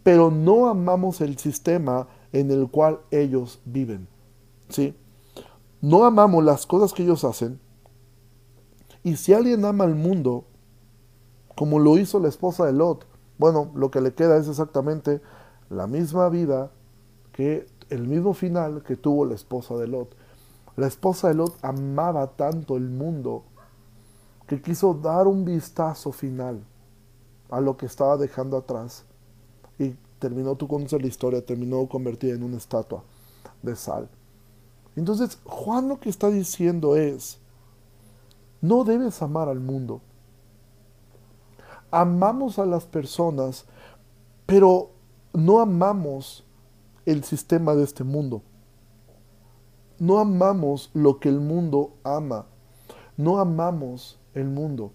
[0.03, 4.07] pero no amamos el sistema en el cual ellos viven.
[4.67, 4.95] ¿Sí?
[5.81, 7.59] No amamos las cosas que ellos hacen.
[9.03, 10.45] Y si alguien ama al mundo,
[11.59, 13.05] como lo hizo la esposa de Lot,
[13.37, 15.19] bueno, lo que le queda es exactamente
[15.69, 16.71] la misma vida
[17.33, 20.15] que el mismo final que tuvo la esposa de Lot.
[20.77, 23.43] La esposa de Lot amaba tanto el mundo
[24.47, 26.63] que quiso dar un vistazo final
[27.49, 29.03] a lo que estaba dejando atrás.
[29.77, 33.03] Y terminó, tú conoces la historia, terminó convertida en una estatua
[33.63, 34.07] de sal.
[34.95, 37.37] Entonces, Juan lo que está diciendo es,
[38.61, 39.99] no debes amar al mundo.
[41.91, 43.65] Amamos a las personas,
[44.45, 44.91] pero
[45.33, 46.45] no amamos
[47.05, 48.43] el sistema de este mundo
[49.99, 52.47] no amamos lo que el mundo ama.
[53.17, 54.93] No amamos el mundo.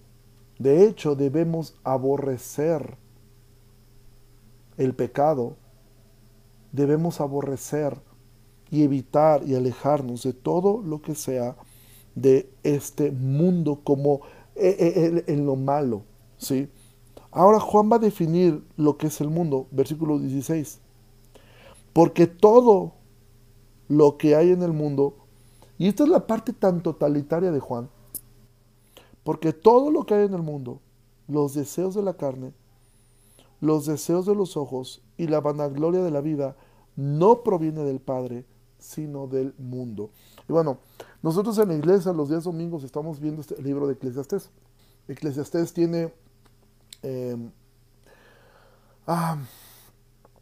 [0.57, 2.97] De hecho, debemos aborrecer
[4.77, 5.55] el pecado.
[6.71, 8.01] Debemos aborrecer
[8.71, 11.55] y evitar y alejarnos de todo lo que sea
[12.15, 14.21] de este mundo como
[14.55, 16.01] eh, eh, en lo malo.
[16.37, 16.67] ¿sí?
[17.35, 20.79] Ahora Juan va a definir lo que es el mundo, versículo 16.
[21.91, 22.93] Porque todo
[23.89, 25.17] lo que hay en el mundo.
[25.77, 27.89] Y esta es la parte tan totalitaria de Juan.
[29.25, 30.79] Porque todo lo que hay en el mundo,
[31.27, 32.53] los deseos de la carne,
[33.59, 36.55] los deseos de los ojos y la vanagloria de la vida,
[36.95, 38.45] no proviene del Padre,
[38.79, 40.09] sino del mundo.
[40.47, 40.77] Y bueno,
[41.21, 44.51] nosotros en la iglesia los días domingos estamos viendo este libro de Eclesiastés.
[45.09, 46.13] Eclesiastés tiene...
[47.01, 47.51] Em,
[49.07, 49.37] ah,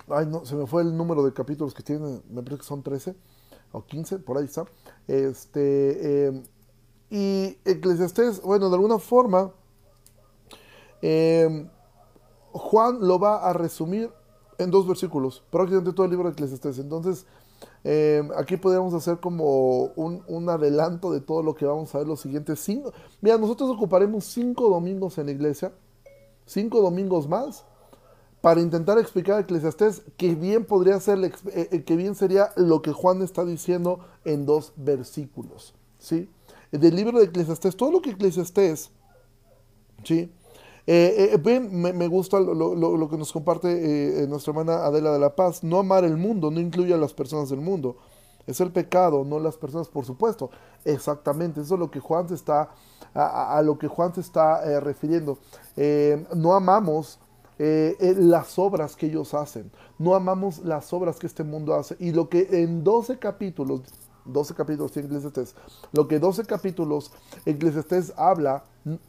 [0.10, 2.84] ay, no, se me fue el número de capítulos que tiene, me parece que son
[2.84, 3.16] 13
[3.72, 4.66] o 15, por ahí está.
[5.08, 6.44] Este, em,
[7.10, 9.52] y Eclesiastés, bueno, de alguna forma,
[11.02, 11.70] em,
[12.52, 14.12] Juan lo va a resumir
[14.58, 16.80] en dos versículos, prácticamente todo el libro de Eclesiastés.
[16.80, 17.26] Entonces,
[18.38, 22.60] aquí podríamos hacer como un, adelanto de todo lo que vamos a ver los siguientes
[22.60, 22.94] cinco.
[23.22, 25.74] Mira, nosotros ocuparemos cinco domingos en la iglesia,
[26.46, 27.66] cinco domingos más,
[28.44, 31.32] para intentar explicar a Eclesiastés que bien podría ser, eh,
[31.72, 36.30] eh, que bien sería lo que Juan está diciendo en dos versículos, ¿sí?
[36.70, 38.92] Del libro de Eclesiastés, todo lo que Eclesiastés,
[40.04, 40.30] ¿sí?
[40.88, 45.64] Eh, eh me, gusta lo, que nos comparte nuestra hermana Adela de la Paz.
[45.64, 47.96] No amar el mundo no incluye a las personas del mundo.
[48.46, 50.50] Es el pecado, no las personas, por supuesto.
[50.86, 52.70] Exactamente, eso es lo que Juan se está,
[53.14, 55.38] a, lo que Juan se está refiriendo.
[56.36, 57.20] no amamos
[57.60, 59.72] eh, eh, las obras que ellos hacen.
[60.00, 61.96] No amamos las obras que este mundo hace.
[62.00, 63.82] Y lo que en 12 capítulos,
[64.26, 65.56] 12 capítulos tiene Eclesiastés,
[65.92, 67.12] lo que 12 capítulos
[67.46, 68.64] Eclesiastés habla,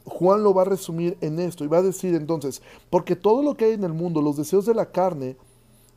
[0.05, 3.57] Juan lo va a resumir en esto y va a decir entonces, porque todo lo
[3.57, 5.37] que hay en el mundo, los deseos de la carne,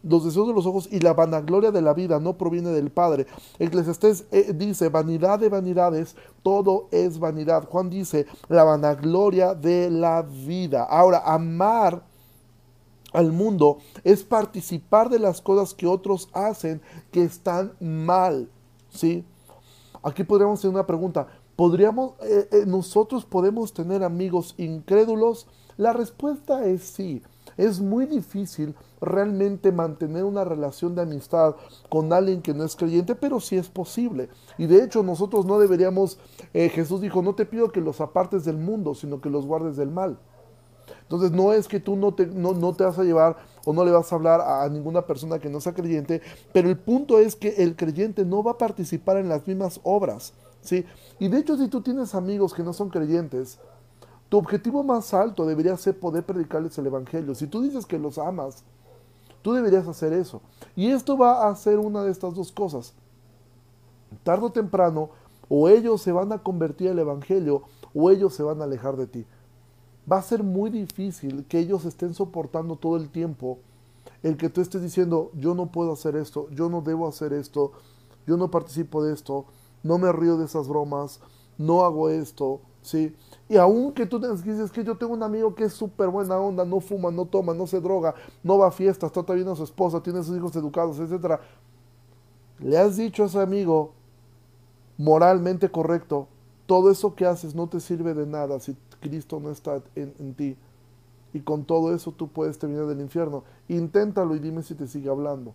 [0.03, 3.27] los deseos de los ojos y la vanagloria de la vida no proviene del Padre.
[3.60, 7.67] Eclesiastés eh, dice, vanidad de vanidades, todo es vanidad.
[7.67, 10.83] Juan dice, la vanagloria de la vida.
[10.83, 12.03] Ahora, amar
[13.13, 16.81] al mundo es participar de las cosas que otros hacen
[17.12, 18.49] que están mal.
[18.89, 19.25] ¿sí?
[20.03, 21.27] Aquí podríamos hacer una pregunta.
[21.55, 25.47] ¿Podríamos, eh, eh, nosotros podemos tener amigos incrédulos?
[25.75, 27.23] La respuesta es sí.
[27.58, 31.56] Es muy difícil realmente mantener una relación de amistad
[31.89, 34.30] con alguien que no es creyente, pero sí es posible.
[34.58, 36.20] Y de hecho nosotros no deberíamos,
[36.54, 39.76] eh, Jesús dijo, no te pido que los apartes del mundo, sino que los guardes
[39.76, 40.17] del mal.
[41.02, 43.91] Entonces no es que tú no te, no, te vas a llevar o no le
[43.91, 46.22] vas a hablar a, ninguna persona que no sea creyente,
[46.54, 50.34] pero el punto es que el creyente no va a participar en las mismas obras.
[50.62, 50.86] ¿sí?
[51.20, 53.60] Y de hecho si tú tienes amigos que no son creyentes,
[54.30, 57.36] tu objetivo más alto debería ser poder predicarles el Evangelio.
[57.36, 58.63] Si tú dices que los amas,
[59.42, 60.42] tú deberías hacer eso.
[60.76, 62.94] Y esto va a ser una de estas dos cosas.
[64.24, 65.10] Tardo o temprano,
[65.50, 67.63] o ellos se van a convertir al Evangelio,
[67.94, 69.26] o ellos se van a alejar de ti
[70.10, 73.60] va a ser muy difícil que ellos estén soportando todo el tiempo
[74.24, 77.74] el que tú estés diciendo, yo no puedo hacer esto, yo no debo hacer esto,
[78.26, 79.46] yo no participo de esto,
[79.84, 81.20] no me río de esas bromas,
[81.58, 83.13] no hago esto, ¿sí?
[83.50, 86.80] Y aunque tú dices que yo tengo un amigo que es súper buena onda, no
[86.80, 90.02] fuma, no toma, no se droga, no va a fiestas, trata bien a su esposa,
[90.02, 91.39] tiene a sus hijos educados, etc.
[92.60, 93.91] Le has dicho a ese amigo
[94.97, 96.28] moralmente correcto,
[96.65, 100.56] todo eso que haces no te sirve de nada si Cristo no está en, ti.
[101.34, 103.43] Y con todo eso tú puedes terminar del infierno.
[103.67, 105.54] Inténtalo y dime si te sigue hablando.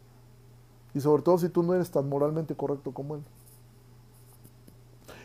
[0.94, 3.22] Y sobre todo si tú no eres tan moralmente correcto como Él.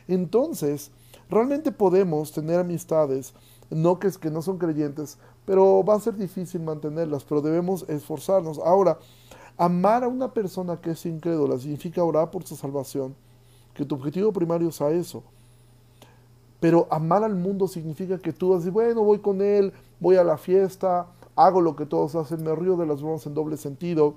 [0.08, 0.92] Entonces,
[1.30, 3.34] realmente podemos tener amistades,
[3.70, 8.60] no que, que no son creyentes, pero va a ser difícil mantenerlas, pero debemos esforzarnos.
[8.60, 8.98] Ahora,
[9.58, 13.16] amar a una persona que es incrédula significa orar por su salvación,
[13.74, 15.24] que tu objetivo primario sea eso.
[16.60, 20.38] Pero amar al mundo significa que tú vas bueno, voy con él, voy a la
[20.38, 24.16] fiesta, hago lo que todos hacen, me río de las bromas en doble sentido.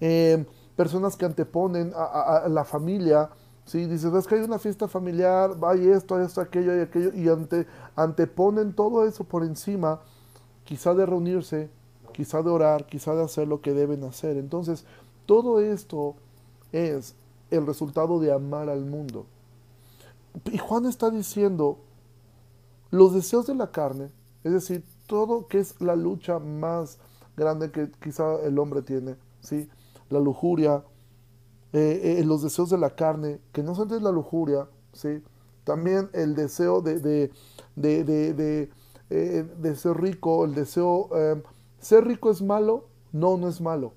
[0.00, 0.44] Em,
[0.76, 3.30] personas que anteponen a, la familia,
[3.68, 3.86] ¿sí?
[3.86, 7.28] Dices, es que hay una fiesta familiar, hay esto, hay esto, aquello, y aquello, y
[7.28, 10.00] ante, anteponen todo eso por encima,
[10.64, 11.70] quizá de reunirse,
[12.12, 14.36] quizá de orar, quizá de hacer lo que deben hacer.
[14.36, 14.84] Entonces,
[15.26, 16.14] todo esto
[16.72, 17.14] es
[17.50, 19.26] el resultado de amar al mundo.
[20.50, 21.78] Y Juan está diciendo,
[22.90, 24.10] los deseos de la carne,
[24.44, 26.98] es decir, todo que es la lucha más
[27.36, 29.68] grande que quizá el hombre tiene, ¿sí?
[30.10, 30.82] La lujuria,
[31.72, 35.22] eh, eh, los deseos de la carne, que no son de la lujuria, ¿sí?
[35.64, 37.30] También el deseo de, de,
[37.76, 38.70] de,
[39.10, 41.10] eh, de ser rico, el deseo...
[41.80, 42.88] ¿Ser rico es malo?
[43.12, 43.92] No, no es malo.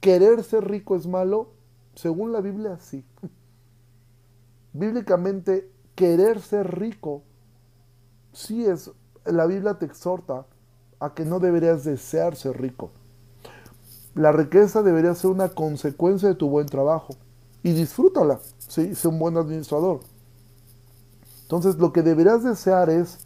[0.00, 1.52] ¿Querer ser rico es malo?
[1.94, 3.04] Según la Biblia, sí.
[4.72, 7.22] bíblicamente querer ser rico,
[8.32, 8.90] sí es,
[9.24, 10.46] la Biblia te exhorta
[11.00, 12.92] a que no deberías desear ser rico.
[14.14, 17.14] La riqueza debería ser una consecuencia de tu buen trabajo
[17.62, 18.94] y disfrútala, ¿sí?
[18.94, 20.00] sé un buen administrador.
[21.42, 23.20] Entonces lo que deberías desear es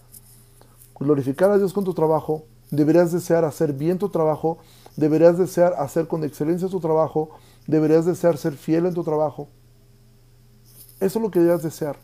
[0.99, 4.59] glorificar a Dios con tu trabajo, deberías desear hacer bien tu trabajo,
[4.97, 7.31] deberías desear hacer con excelencia tu trabajo,
[7.67, 9.49] deberías desear ser fiel en tu trabajo.
[11.01, 11.97] Eso es lo que deberías desear.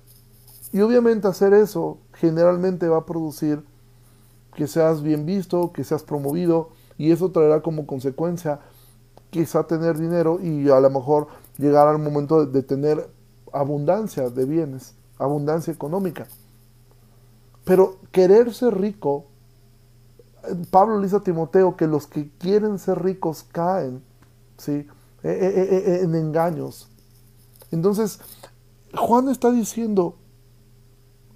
[0.72, 3.64] Y obviamente hacer eso generalmente va a producir
[4.54, 8.60] que seas bien visto, que seas promovido, y eso traerá como consecuencia
[9.30, 13.08] quizá tener dinero y a lo mejor llegar al momento de, tener
[13.52, 16.26] abundancia de bienes, abundancia económica.
[17.64, 19.26] Pero querer ser rico,
[20.70, 24.02] Pablo le dice a Timoteo que los que quieren ser ricos caen
[24.56, 24.86] ¿sí?
[25.22, 26.88] E, e, e, en engaños.
[27.70, 28.20] Entonces,
[28.94, 30.16] Juan está diciendo,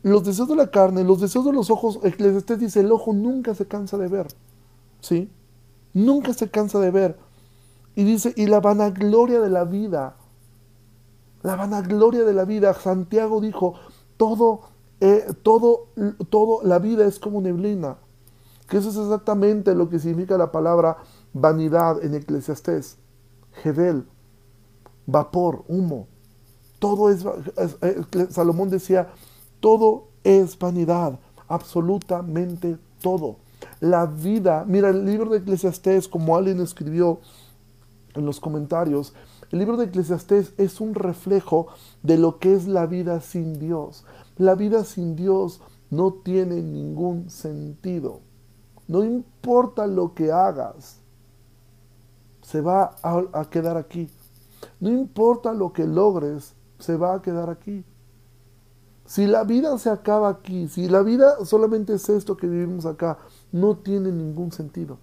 [0.03, 3.55] los deseos de la carne, los deseos de los ojos, Eclesiastés dice, el ojo nunca
[3.55, 4.29] se cansa de ver.
[5.01, 5.31] ¿Sí?
[5.95, 7.19] Nunca se cansa de ver.
[7.95, 10.17] Y dice, y la vanagloria de la vida.
[11.43, 12.73] La vanagloria de la vida.
[12.75, 13.75] Santiago dijo,
[14.17, 14.63] todo,
[15.01, 15.89] eh, todo,
[16.31, 17.99] todo, la vida es como neblina.
[18.69, 20.99] Que eso es exactamente lo que significa la palabra
[21.33, 22.97] vanidad en Eclesiastés.
[23.63, 24.07] Gedel,
[25.07, 26.07] vapor, humo.
[26.79, 27.25] Todo es,
[28.31, 29.11] Salomón decía,
[29.61, 33.37] todo es vanidad, absolutamente todo.
[33.81, 37.21] La vida, mira, el libro de Eclesiastés, como alguien escribió
[38.15, 39.15] en los comentarios,
[39.51, 41.67] el libro de Eclesiastés es un reflejo
[42.03, 44.05] de lo que es la vida sin Dios.
[44.39, 48.21] La vida sin Dios no tiene ningún sentido.
[48.89, 51.01] No importa lo que hagas,
[52.41, 54.09] se va a, a quedar aquí.
[54.81, 57.85] No importa lo que logres, se va a quedar aquí.
[59.05, 63.19] Si la vida se acaba aquí, si la vida solamente es esto que vivimos acá,
[63.53, 64.99] no tiene ningún sentido.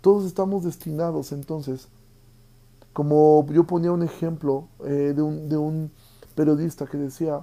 [0.00, 1.88] Todos estamos destinados entonces,
[2.92, 5.90] como yo ponía un ejemplo eh, de, un,
[6.34, 7.42] periodista que decía,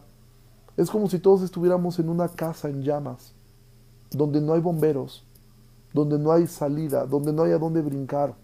[0.78, 3.34] es como si todos estuviéramos en una casa en llamas,
[4.12, 5.26] donde no hay bomberos,
[5.94, 8.36] donde no hay salida, donde no hay a dónde brincar.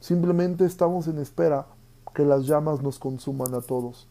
[0.00, 1.66] Simplemente estamos en espera
[2.14, 4.06] que las llamas nos consuman a todos.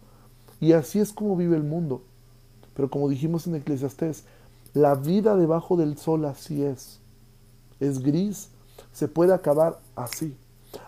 [0.59, 2.03] Y así es como vive el mundo.
[2.73, 4.25] Pero como dijimos en Eclesiastés,
[4.73, 6.99] la vida debajo del sol así es.
[7.79, 8.49] Es gris,
[8.91, 10.35] se puede acabar así.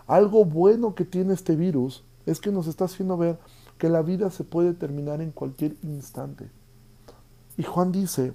[0.06, 3.38] Algo bueno que tiene este virus es que nos está haciendo ver
[3.78, 6.50] que la vida se puede terminar en cualquier instante.
[7.56, 8.32] Y Juan dice,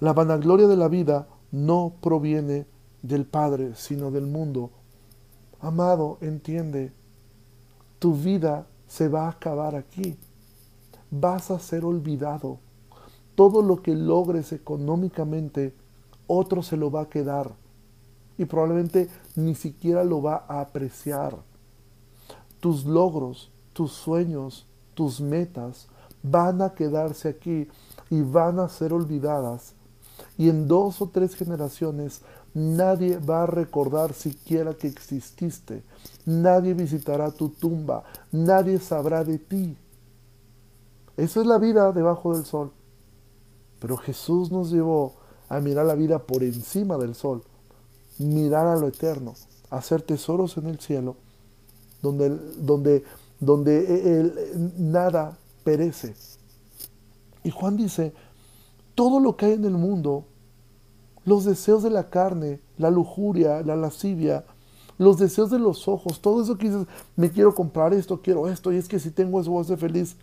[0.00, 2.66] la vanagloria de la vida no proviene
[3.02, 4.70] del Padre, sino del mundo.
[5.60, 6.92] Amado, entiende,
[7.98, 10.16] tu vida se va a acabar aquí
[11.10, 12.58] vas a ser olvidado.
[13.40, 15.74] Todo lo que logres económicamente,
[16.26, 17.52] otro se lo va a quedar
[18.36, 21.38] y probablemente ni siquiera lo va a apreciar.
[22.60, 25.88] Tus logros, tus sueños, tus metas
[26.22, 27.66] van a quedarse aquí
[28.10, 29.72] y van a ser olvidadas.
[30.36, 32.20] Y en dos o tres generaciones
[32.52, 35.82] nadie va a recordar siquiera que exististe.
[36.26, 38.04] Nadie visitará tu tumba.
[38.32, 39.78] Nadie sabrá de ti.
[41.16, 42.72] Esa es la vida debajo del sol.
[43.80, 45.14] Pero Jesús nos llevó
[45.48, 47.42] a mirar la vida por encima del sol,
[48.18, 49.34] mirar a lo eterno,
[49.70, 51.16] hacer tesoros en el cielo,
[52.02, 53.04] donde, donde,
[53.40, 56.14] donde nada perece.
[57.42, 58.12] Y Juan dice,
[58.94, 60.24] todo lo que hay en el mundo,
[61.24, 64.44] los deseos de la carne, la lujuria, la lascivia,
[64.98, 68.72] los deseos de los ojos, todo eso que dices, me quiero comprar esto, quiero esto,
[68.72, 70.16] y es que si tengo eso voy a ser feliz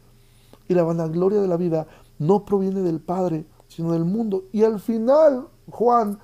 [0.68, 1.88] y la vanagloria de la vida
[2.20, 4.46] no proviene del Padre, sino del mundo.
[4.52, 6.20] Y al final, Juan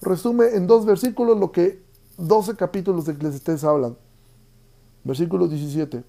[0.00, 1.82] resume en dos versículos lo que
[2.18, 3.96] 12 capítulos de Eclesiastés hablan.
[5.04, 6.04] Versículo 17.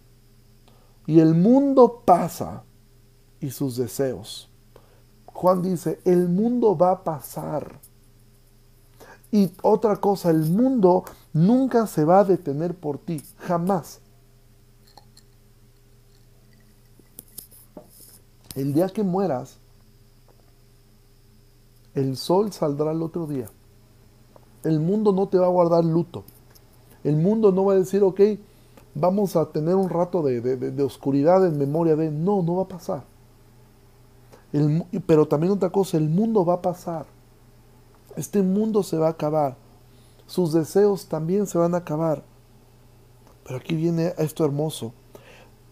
[1.05, 2.63] Y el mundo pasa
[3.39, 4.49] y sus deseos.
[5.25, 7.79] Juan dice, el mundo va a pasar.
[9.31, 11.03] Y otra cosa, el mundo
[11.33, 13.99] nunca se va a detener por ti, jamás.
[18.57, 19.59] El día que mueras,
[21.93, 23.51] el sol saldrá el otro día.
[24.63, 26.23] El mundo no te va a guardar luto.
[27.03, 28.19] El mundo no va a decir, ok,
[28.95, 32.09] vamos a tener un rato de, oscuridad en memoria de...
[32.09, 33.03] No, no va a pasar.
[35.05, 37.05] pero también otra cosa, el mundo va a pasar.
[38.15, 39.55] Este mundo se va a acabar.
[40.25, 42.23] Sus deseos también se van a acabar.
[43.43, 44.93] Pero aquí viene esto hermoso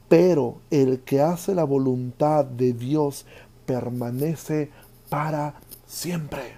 [0.08, 3.26] pero el que hace la voluntad de Dios
[3.66, 4.72] permanece
[5.10, 6.58] para siempre.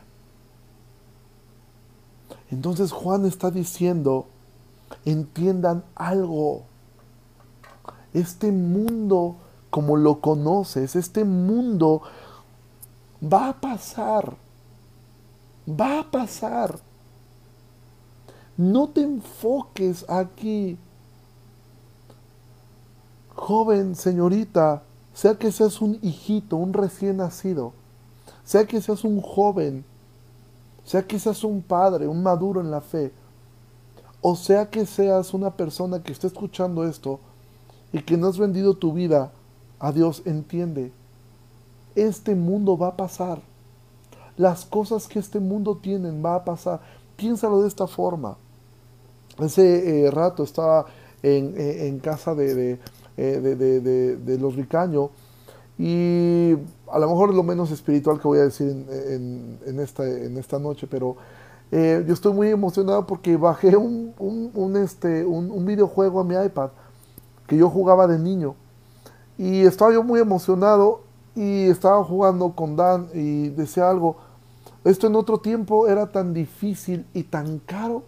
[2.50, 4.28] Entonces Juan está diciendo,
[5.06, 6.64] entiendan algo,
[8.14, 9.36] este mundo
[9.70, 12.02] como lo conoces, este mundo
[13.22, 14.36] va a pasar.
[15.70, 16.80] Va a pasar.
[18.56, 20.78] No te enfoques aquí.
[23.38, 24.82] Joven, señorita,
[25.14, 27.72] sea que seas un hijito, un recién nacido,
[28.44, 29.86] sea que seas un joven,
[30.84, 33.14] sea que seas un padre, un maduro en la fe,
[34.22, 37.20] o sea que seas una persona que esté escuchando esto
[37.94, 39.32] y que no has vendido tu vida
[39.80, 40.92] a Dios, entiende,
[41.96, 43.40] este mundo va a pasar.
[44.36, 46.82] Las cosas que este mundo tiene va a pasar.
[47.16, 48.38] Piénsalo de esta forma.
[49.40, 50.86] Ese eh, rato estaba
[51.24, 52.80] en, eh, casa de,
[53.18, 55.10] eh, de, los Ricaño
[55.78, 56.54] y
[56.92, 61.18] a lo mejor lo menos espiritual que voy a decir en, esta, noche, pero
[61.72, 66.70] yo estoy muy emocionado porque bajé un, un, este, un, videojuego a mi iPad
[67.48, 68.56] que yo jugaba de niño.
[69.38, 71.02] Y estaba yo muy emocionado
[71.36, 74.18] y estaba jugando con Dan y decía algo,
[74.84, 78.04] esto en otro tiempo era tan difícil y tan caro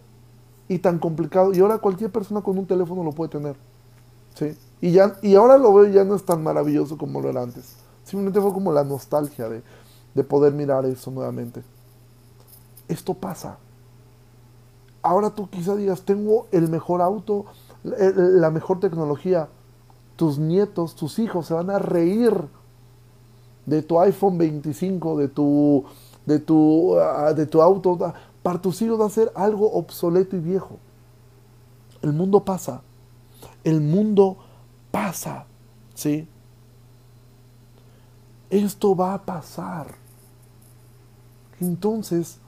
[0.66, 1.52] y tan complicado.
[1.52, 3.69] Y ahora cualquier persona con un teléfono lo puede tener.
[4.34, 4.56] ¿Sí?
[4.80, 7.76] Y, ya, y ahora lo veo ya no es tan maravilloso como lo era antes.
[8.04, 9.62] Simplemente fue como la nostalgia de,
[10.14, 11.62] de poder mirar eso nuevamente.
[12.88, 13.58] Esto pasa.
[15.02, 17.46] Ahora tú quizá digas, tengo el mejor auto,
[17.82, 19.48] la mejor tecnología.
[20.16, 22.34] Tus nietos, tus hijos se van a reír
[23.64, 25.84] de tu iPhone 25, de tu,
[26.26, 27.96] de tu, ah, de tu auto
[28.42, 30.78] para tus hijos va a ser algo obsoleto y viejo.
[32.02, 32.82] El mundo pasa.
[33.64, 34.38] El mundo
[34.90, 35.46] pasa.
[35.94, 36.26] ¿Sí?
[38.48, 39.94] Esto va a pasar.
[41.60, 42.38] Entonces,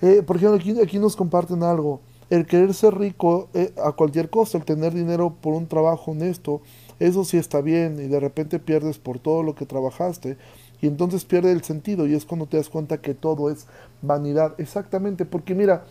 [0.00, 2.00] eh, por ejemplo, aquí, nos comparten algo.
[2.30, 6.60] El querer ser rico eh, a cualquier costo, el tener dinero por un trabajo honesto,
[6.98, 10.36] eso sí está bien y de repente pierdes por todo lo que trabajaste
[10.80, 13.66] y entonces pierde el sentido y es cuando te das cuenta que todo es
[14.02, 14.54] vanidad.
[14.58, 15.84] Exactamente, porque mira,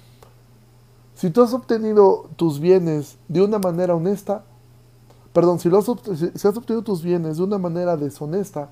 [1.18, 4.44] si tú has obtenido tus bienes de una manera honesta,
[5.34, 8.70] perdón, si, has, obtenido tus bienes de una manera deshonesta,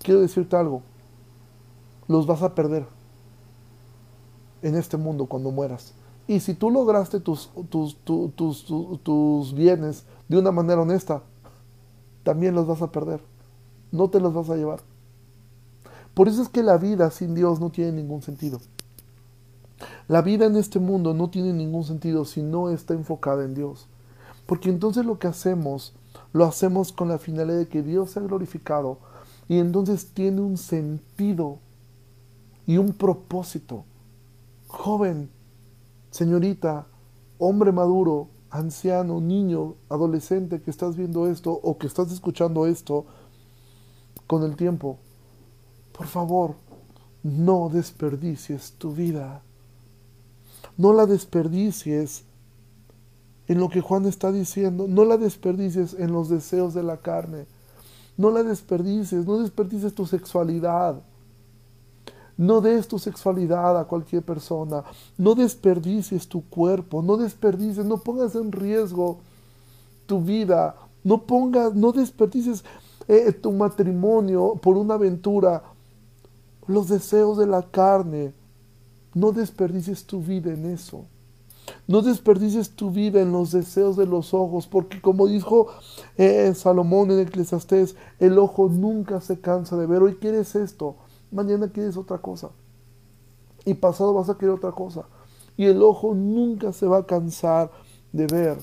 [0.00, 0.82] quiero decirte algo,
[2.06, 2.86] los vas a perder
[4.62, 5.92] en este mundo cuando mueras.
[6.28, 8.64] Y si tú lograste tus, tus, tus,
[9.02, 11.22] tus, bienes de una manera honesta,
[12.22, 13.20] también los vas a perder.
[13.90, 14.82] No te los vas a llevar.
[16.14, 18.60] Por eso es que la vida sin Dios no tiene ningún sentido.
[20.08, 23.86] La vida en este mundo no tiene ningún sentido si no está enfocada en Dios.
[24.46, 25.94] Porque entonces lo que hacemos,
[26.32, 28.98] lo hacemos con la finalidad de que Dios sea glorificado
[29.48, 31.58] y entonces tiene un sentido
[32.66, 33.84] y un propósito.
[34.66, 35.30] Joven,
[36.10, 36.86] señorita,
[37.38, 43.06] hombre maduro, anciano, niño, adolescente que estás viendo esto o que estás escuchando esto,
[44.26, 44.98] con el tiempo
[45.92, 46.56] por favor,
[47.22, 49.42] no desperdicies tu vida.
[50.76, 52.24] No la desperdicies
[53.48, 54.86] en lo que Juan está diciendo.
[54.88, 57.46] No la desperdicies en los deseos de la carne.
[58.16, 61.02] No la desperdicies, no desperdicies tu sexualidad.
[62.36, 64.84] No des tu sexualidad a cualquier persona.
[65.18, 67.02] No desperdicies tu cuerpo.
[67.02, 69.18] No desperdicies, no pongas en riesgo
[70.06, 70.76] tu vida.
[71.04, 72.64] No pongas, no desperdicies
[73.08, 75.62] eh, tu matrimonio por una aventura
[76.66, 78.32] los deseos de la carne.
[79.14, 81.06] No desperdicies tu vida en eso.
[81.86, 85.68] No desperdicies tu vida en los deseos de los ojos, porque como dijo
[86.16, 90.02] eh, Salomón en Eclesiastés, el ojo nunca se cansa de ver.
[90.02, 90.96] Hoy quieres esto,
[91.30, 92.50] mañana quieres otra cosa.
[93.64, 95.04] Y pasado vas a querer otra cosa.
[95.56, 97.70] Y el ojo nunca se va a cansar
[98.12, 98.58] de ver.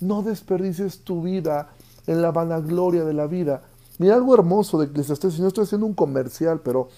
[0.00, 1.70] No desperdicies tu vida
[2.06, 3.62] en la vanagloria de la vida.
[3.98, 6.88] Mira algo hermoso de Eclesiastés, si no estoy haciendo un comercial, pero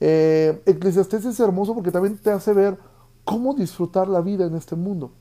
[0.00, 2.78] eh, Eclesiastés es hermoso porque también te hace ver
[3.24, 5.12] cómo disfrutar la vida en este mundo.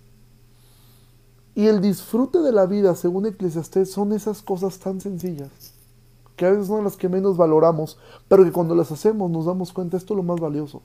[1.55, 5.49] Y el disfrute de la vida, según Eclesiastés, son esas cosas tan sencillas,
[6.35, 9.73] que a veces son las que menos valoramos, pero que cuando las hacemos nos damos
[9.73, 10.81] cuenta, esto es lo más valioso.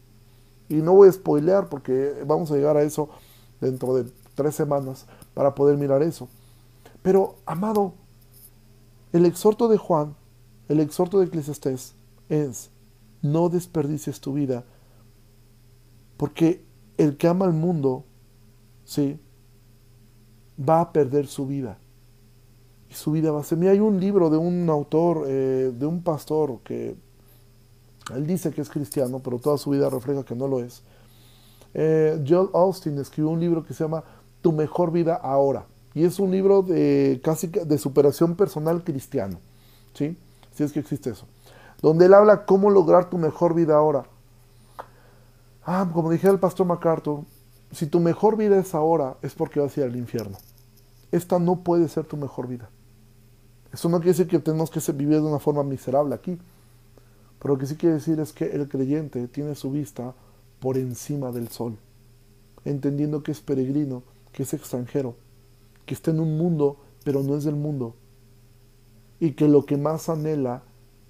[0.69, 3.09] Y no voy a spoilear porque vamos a llegar a eso
[3.61, 6.29] dentro de tres semanas para poder mirar eso.
[7.03, 7.93] Pero, amado,
[9.13, 10.17] el exhorto de Juan
[10.69, 11.95] el exhorto de Eclesiastés
[12.29, 12.71] es,
[13.25, 14.65] no desperdicies tu vida,
[16.19, 16.63] porque
[16.99, 18.05] el que ama al mundo,
[18.85, 19.19] sí,
[20.57, 21.79] va a perder su vida.
[22.91, 23.59] Y su vida va a ser...
[23.59, 26.97] Mira, hay un libro de un autor, eh, de un pastor, que
[28.15, 30.83] él dice que es cristiano, pero toda su vida refleja que no lo es.
[31.73, 34.05] Eh, Joel Austin escribió un libro que se llama
[34.43, 35.67] Tu mejor vida ahora.
[35.95, 39.39] Y es un libro de casi de superación personal cristiano.
[39.95, 40.17] ¿sí?
[40.53, 41.27] Si es que existe eso.
[41.85, 44.07] Donde él habla cómo lograr tu mejor vida ahora.
[45.67, 47.25] Ah, como dijera el pastor MacArthur,
[47.73, 50.39] si tu mejor vida es ahora, es porque vas a ir al infierno.
[51.13, 52.71] Esta no puede ser tu mejor vida.
[53.71, 56.39] Eso no quiere decir que tenemos que vivir de una forma miserable aquí.
[57.39, 60.15] Pero lo que sí quiere decir es que el creyente tiene su vista
[60.61, 61.77] por encima del sol,
[62.65, 65.17] entendiendo que es peregrino, que es extranjero,
[65.85, 67.95] que está en un mundo, pero no es del mundo,
[69.21, 70.63] y que lo que más anhela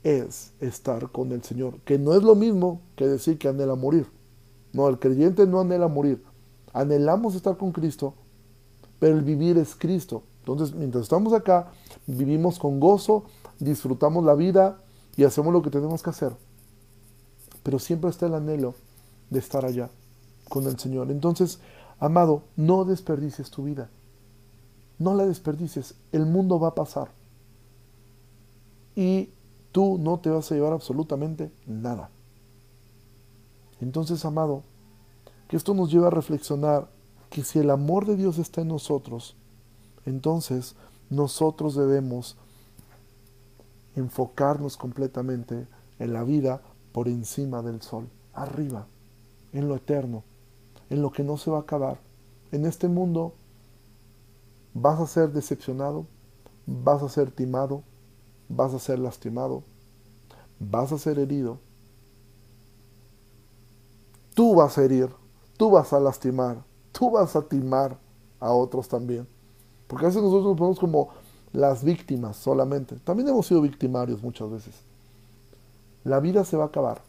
[0.04, 4.06] es estar con el Señor, que no es lo mismo que decir que anhela morir.
[4.72, 6.22] No, el creyente no anhela morir.
[6.72, 8.14] Anhelamos estar con Cristo,
[9.00, 10.22] pero el vivir es Cristo.
[10.40, 11.72] Entonces, mientras estamos acá,
[12.06, 13.24] vivimos con gozo,
[13.58, 14.78] disfrutamos la vida,
[15.16, 16.32] y hacemos lo que tenemos que hacer.
[17.62, 18.74] Pero siempre está el anhelo
[19.30, 19.90] de estar allá
[20.48, 21.10] con el Señor.
[21.10, 21.60] Entonces,
[21.98, 23.88] amado, no desperdicies tu vida.
[24.98, 25.94] No la desperdicies.
[26.12, 27.10] El mundo va a pasar.
[28.96, 29.30] Y
[29.74, 32.08] tú no te vas a llevar absolutamente nada.
[33.80, 34.62] Entonces, amado,
[35.48, 36.88] que esto nos lleva a reflexionar
[37.28, 39.34] que si el amor de Dios está en nosotros,
[40.06, 40.76] entonces
[41.10, 42.36] nosotros debemos
[43.96, 45.66] enfocarnos completamente
[45.98, 46.62] en la vida
[46.92, 48.86] por encima del sol, arriba,
[49.52, 50.22] en lo eterno,
[50.88, 51.98] en lo que no se va a acabar.
[52.52, 53.34] En este mundo
[54.72, 56.06] vas a ser decepcionado,
[56.64, 57.82] vas a ser timado,
[58.48, 59.62] vas a ser lastimado,
[60.58, 61.58] vas a ser herido.
[64.34, 65.10] Tú vas a herir,
[65.56, 67.98] tú vas a lastimar, tú vas a timar
[68.40, 69.28] a otros también.
[69.86, 71.10] Porque a veces nosotros nos ponemos como
[71.52, 72.96] las víctimas solamente.
[72.96, 74.74] También hemos sido victimarios muchas veces.
[76.02, 77.02] La vida se va a acabar.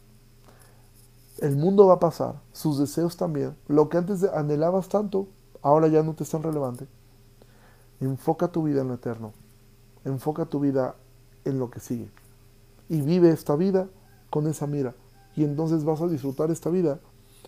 [1.38, 2.40] El mundo va a pasar.
[2.52, 3.56] Sus deseos también.
[3.66, 5.26] Lo que antes anhelabas tanto,
[5.62, 6.86] ahora ya no te es tan relevante.
[8.00, 9.32] Enfoca tu vida en lo eterno.
[10.04, 10.94] Enfoca tu vida
[11.46, 12.10] en lo que sigue.
[12.88, 13.88] Y vive esta vida
[14.30, 14.94] con esa mira.
[15.34, 17.00] Y entonces vas a disfrutar esta vida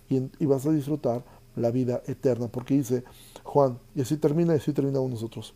[0.08, 1.24] y, vas a disfrutar
[1.56, 2.48] la vida eterna.
[2.48, 3.04] Porque dice
[3.44, 5.54] Juan, y así termina y así terminamos nosotros.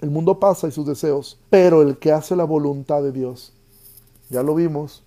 [0.00, 3.52] El mundo pasa y sus deseos, pero el que hace la voluntad de Dios,
[4.28, 5.02] ya lo vimos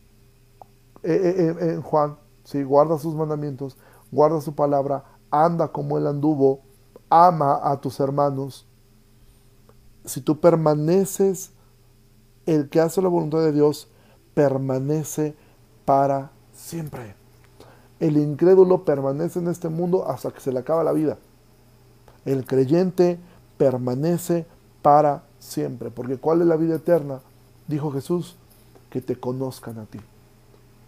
[1.03, 2.63] eh, eh, eh, en Juan, ¿sí?
[2.63, 3.77] guarda sus mandamientos,
[4.11, 6.61] guarda su palabra, anda como él anduvo,
[7.09, 8.65] ama a tus hermanos.
[10.05, 11.51] Si tú permaneces,
[12.47, 13.87] el que hace la voluntad de Dios
[14.33, 15.35] permanece
[15.85, 17.15] para siempre.
[17.99, 21.17] El incrédulo permanece en este mundo hasta que se le acaba la vida.
[22.25, 23.19] El creyente
[23.57, 24.45] permanece
[24.81, 25.91] para siempre.
[25.91, 27.19] Porque ¿cuál es la vida eterna?
[27.67, 28.35] Dijo Jesús,
[28.89, 29.99] que te conozcan a ti.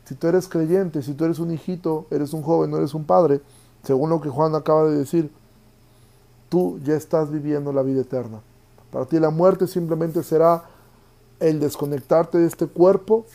[0.06, 3.04] Si tú eres creyente, si tú eres un hijito, eres un joven, no eres un
[3.04, 3.42] padre,
[3.84, 5.32] según lo que Juan acaba de decir,
[6.48, 8.40] tú ya estás viviendo la vida eterna.
[8.92, 10.64] Para ti la muerte simplemente será
[11.40, 13.26] el desconectarte de este cuerpo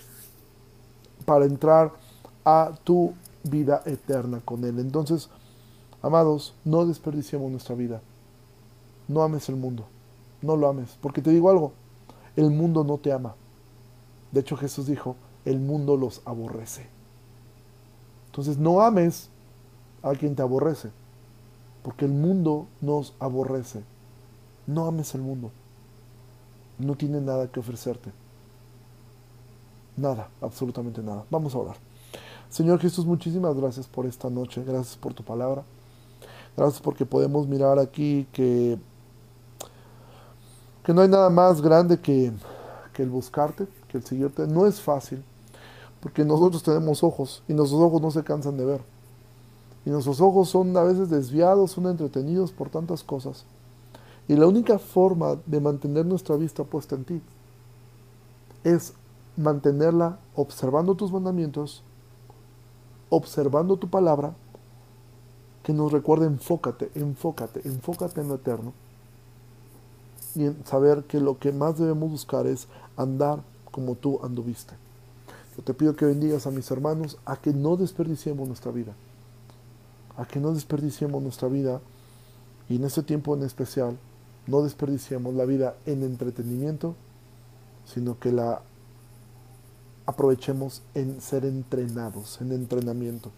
[1.25, 1.93] para entrar
[2.45, 4.79] a tu vida eterna con Él.
[4.79, 5.31] Entonces,
[6.03, 8.01] amados, no desperdiciemos nuestra vida.
[9.09, 9.87] No ames el mundo
[10.45, 10.97] no lo ames.
[11.01, 11.73] Porque te digo algo,
[12.37, 13.35] el mundo no te ama.
[14.31, 16.87] De hecho Jesús dijo, el mundo los aborrece.
[18.27, 19.31] Entonces no ames
[20.03, 20.91] a quien te aborrece,
[21.83, 23.83] porque el mundo nos aborrece.
[24.67, 25.51] No ames el mundo.
[26.79, 28.13] No tiene nada que ofrecerte.
[29.97, 31.25] Nada, absolutamente nada.
[31.31, 31.77] Vamos a orar.
[32.49, 34.63] Señor Jesús, muchísimas gracias por esta noche.
[34.65, 35.63] Gracias por tu palabra.
[36.57, 38.79] Gracias porque podemos mirar aquí que
[40.85, 42.31] que no hay nada más grande que,
[42.97, 44.47] el buscarte, que el seguirte.
[44.47, 45.25] No es fácil,
[46.01, 48.83] porque nosotros tenemos ojos y nuestros ojos no se cansan de ver.
[49.87, 53.47] Y nuestros ojos son a veces desviados, son entretenidos por tantas cosas.
[54.29, 57.21] Y la única forma de mantener nuestra vista puesta en ti
[58.65, 58.95] es
[59.37, 61.83] mantenerla observando tus mandamientos,
[63.11, 64.35] observando tu palabra,
[65.63, 68.73] que nos recuerde enfócate, enfócate, enfócate en lo eterno
[70.35, 74.75] y en saber que lo que más debemos buscar es andar como tú anduviste.
[75.57, 78.93] Yo te pido que bendigas a mis hermanos a que no desperdiciemos nuestra vida,
[80.17, 81.81] a que no desperdiciemos nuestra vida
[82.69, 83.97] y en este tiempo en especial
[84.47, 86.95] no desperdiciemos la vida en entretenimiento,
[87.87, 88.63] sino que la
[90.07, 93.31] aprovechemos en ser entrenados, en entrenamiento.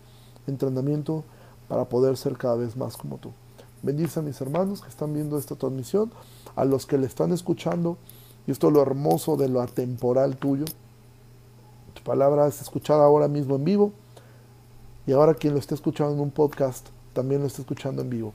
[0.46, 1.24] Entrenamiento
[1.68, 3.32] para poder ser cada vez más como tú.
[3.82, 6.10] Bendice a mis hermanos que están viendo esta transmisión
[6.54, 7.98] a los que le están escuchando.
[8.46, 10.64] Y esto es lo hermoso de lo atemporal tuyo.
[11.94, 13.92] Tu palabra es escuchada ahora mismo en vivo.
[15.06, 18.32] Y ahora quien lo esté escuchando en un podcast, también lo está escuchando en vivo.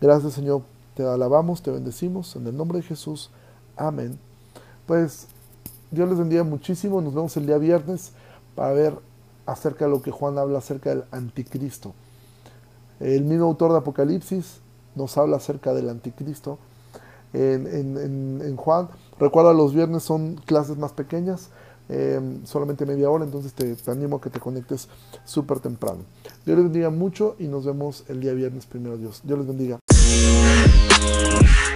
[0.00, 0.62] Gracias Señor,
[1.00, 3.30] te alabamos, te bendecimos en el nombre de Jesús.
[3.74, 4.18] Amén.
[4.86, 5.28] Pues
[5.90, 7.00] Dios les bendiga muchísimo.
[7.00, 8.12] Nos vemos el día viernes
[8.54, 8.98] para ver
[9.46, 11.94] acerca de lo que Juan habla acerca del anticristo.
[12.98, 14.60] El mismo autor de Apocalipsis
[14.94, 16.58] nos habla acerca del anticristo
[17.32, 18.90] en, Juan.
[19.18, 21.48] Recuerda, los viernes son clases más pequeñas,
[21.88, 24.88] em, solamente media hora, entonces te, te animo a que te conectes
[25.24, 26.00] súper temprano.
[26.44, 29.22] Dios les bendiga mucho y nos vemos el día viernes, primero Dios.
[29.24, 29.78] Dios les bendiga.
[30.88, 31.69] oh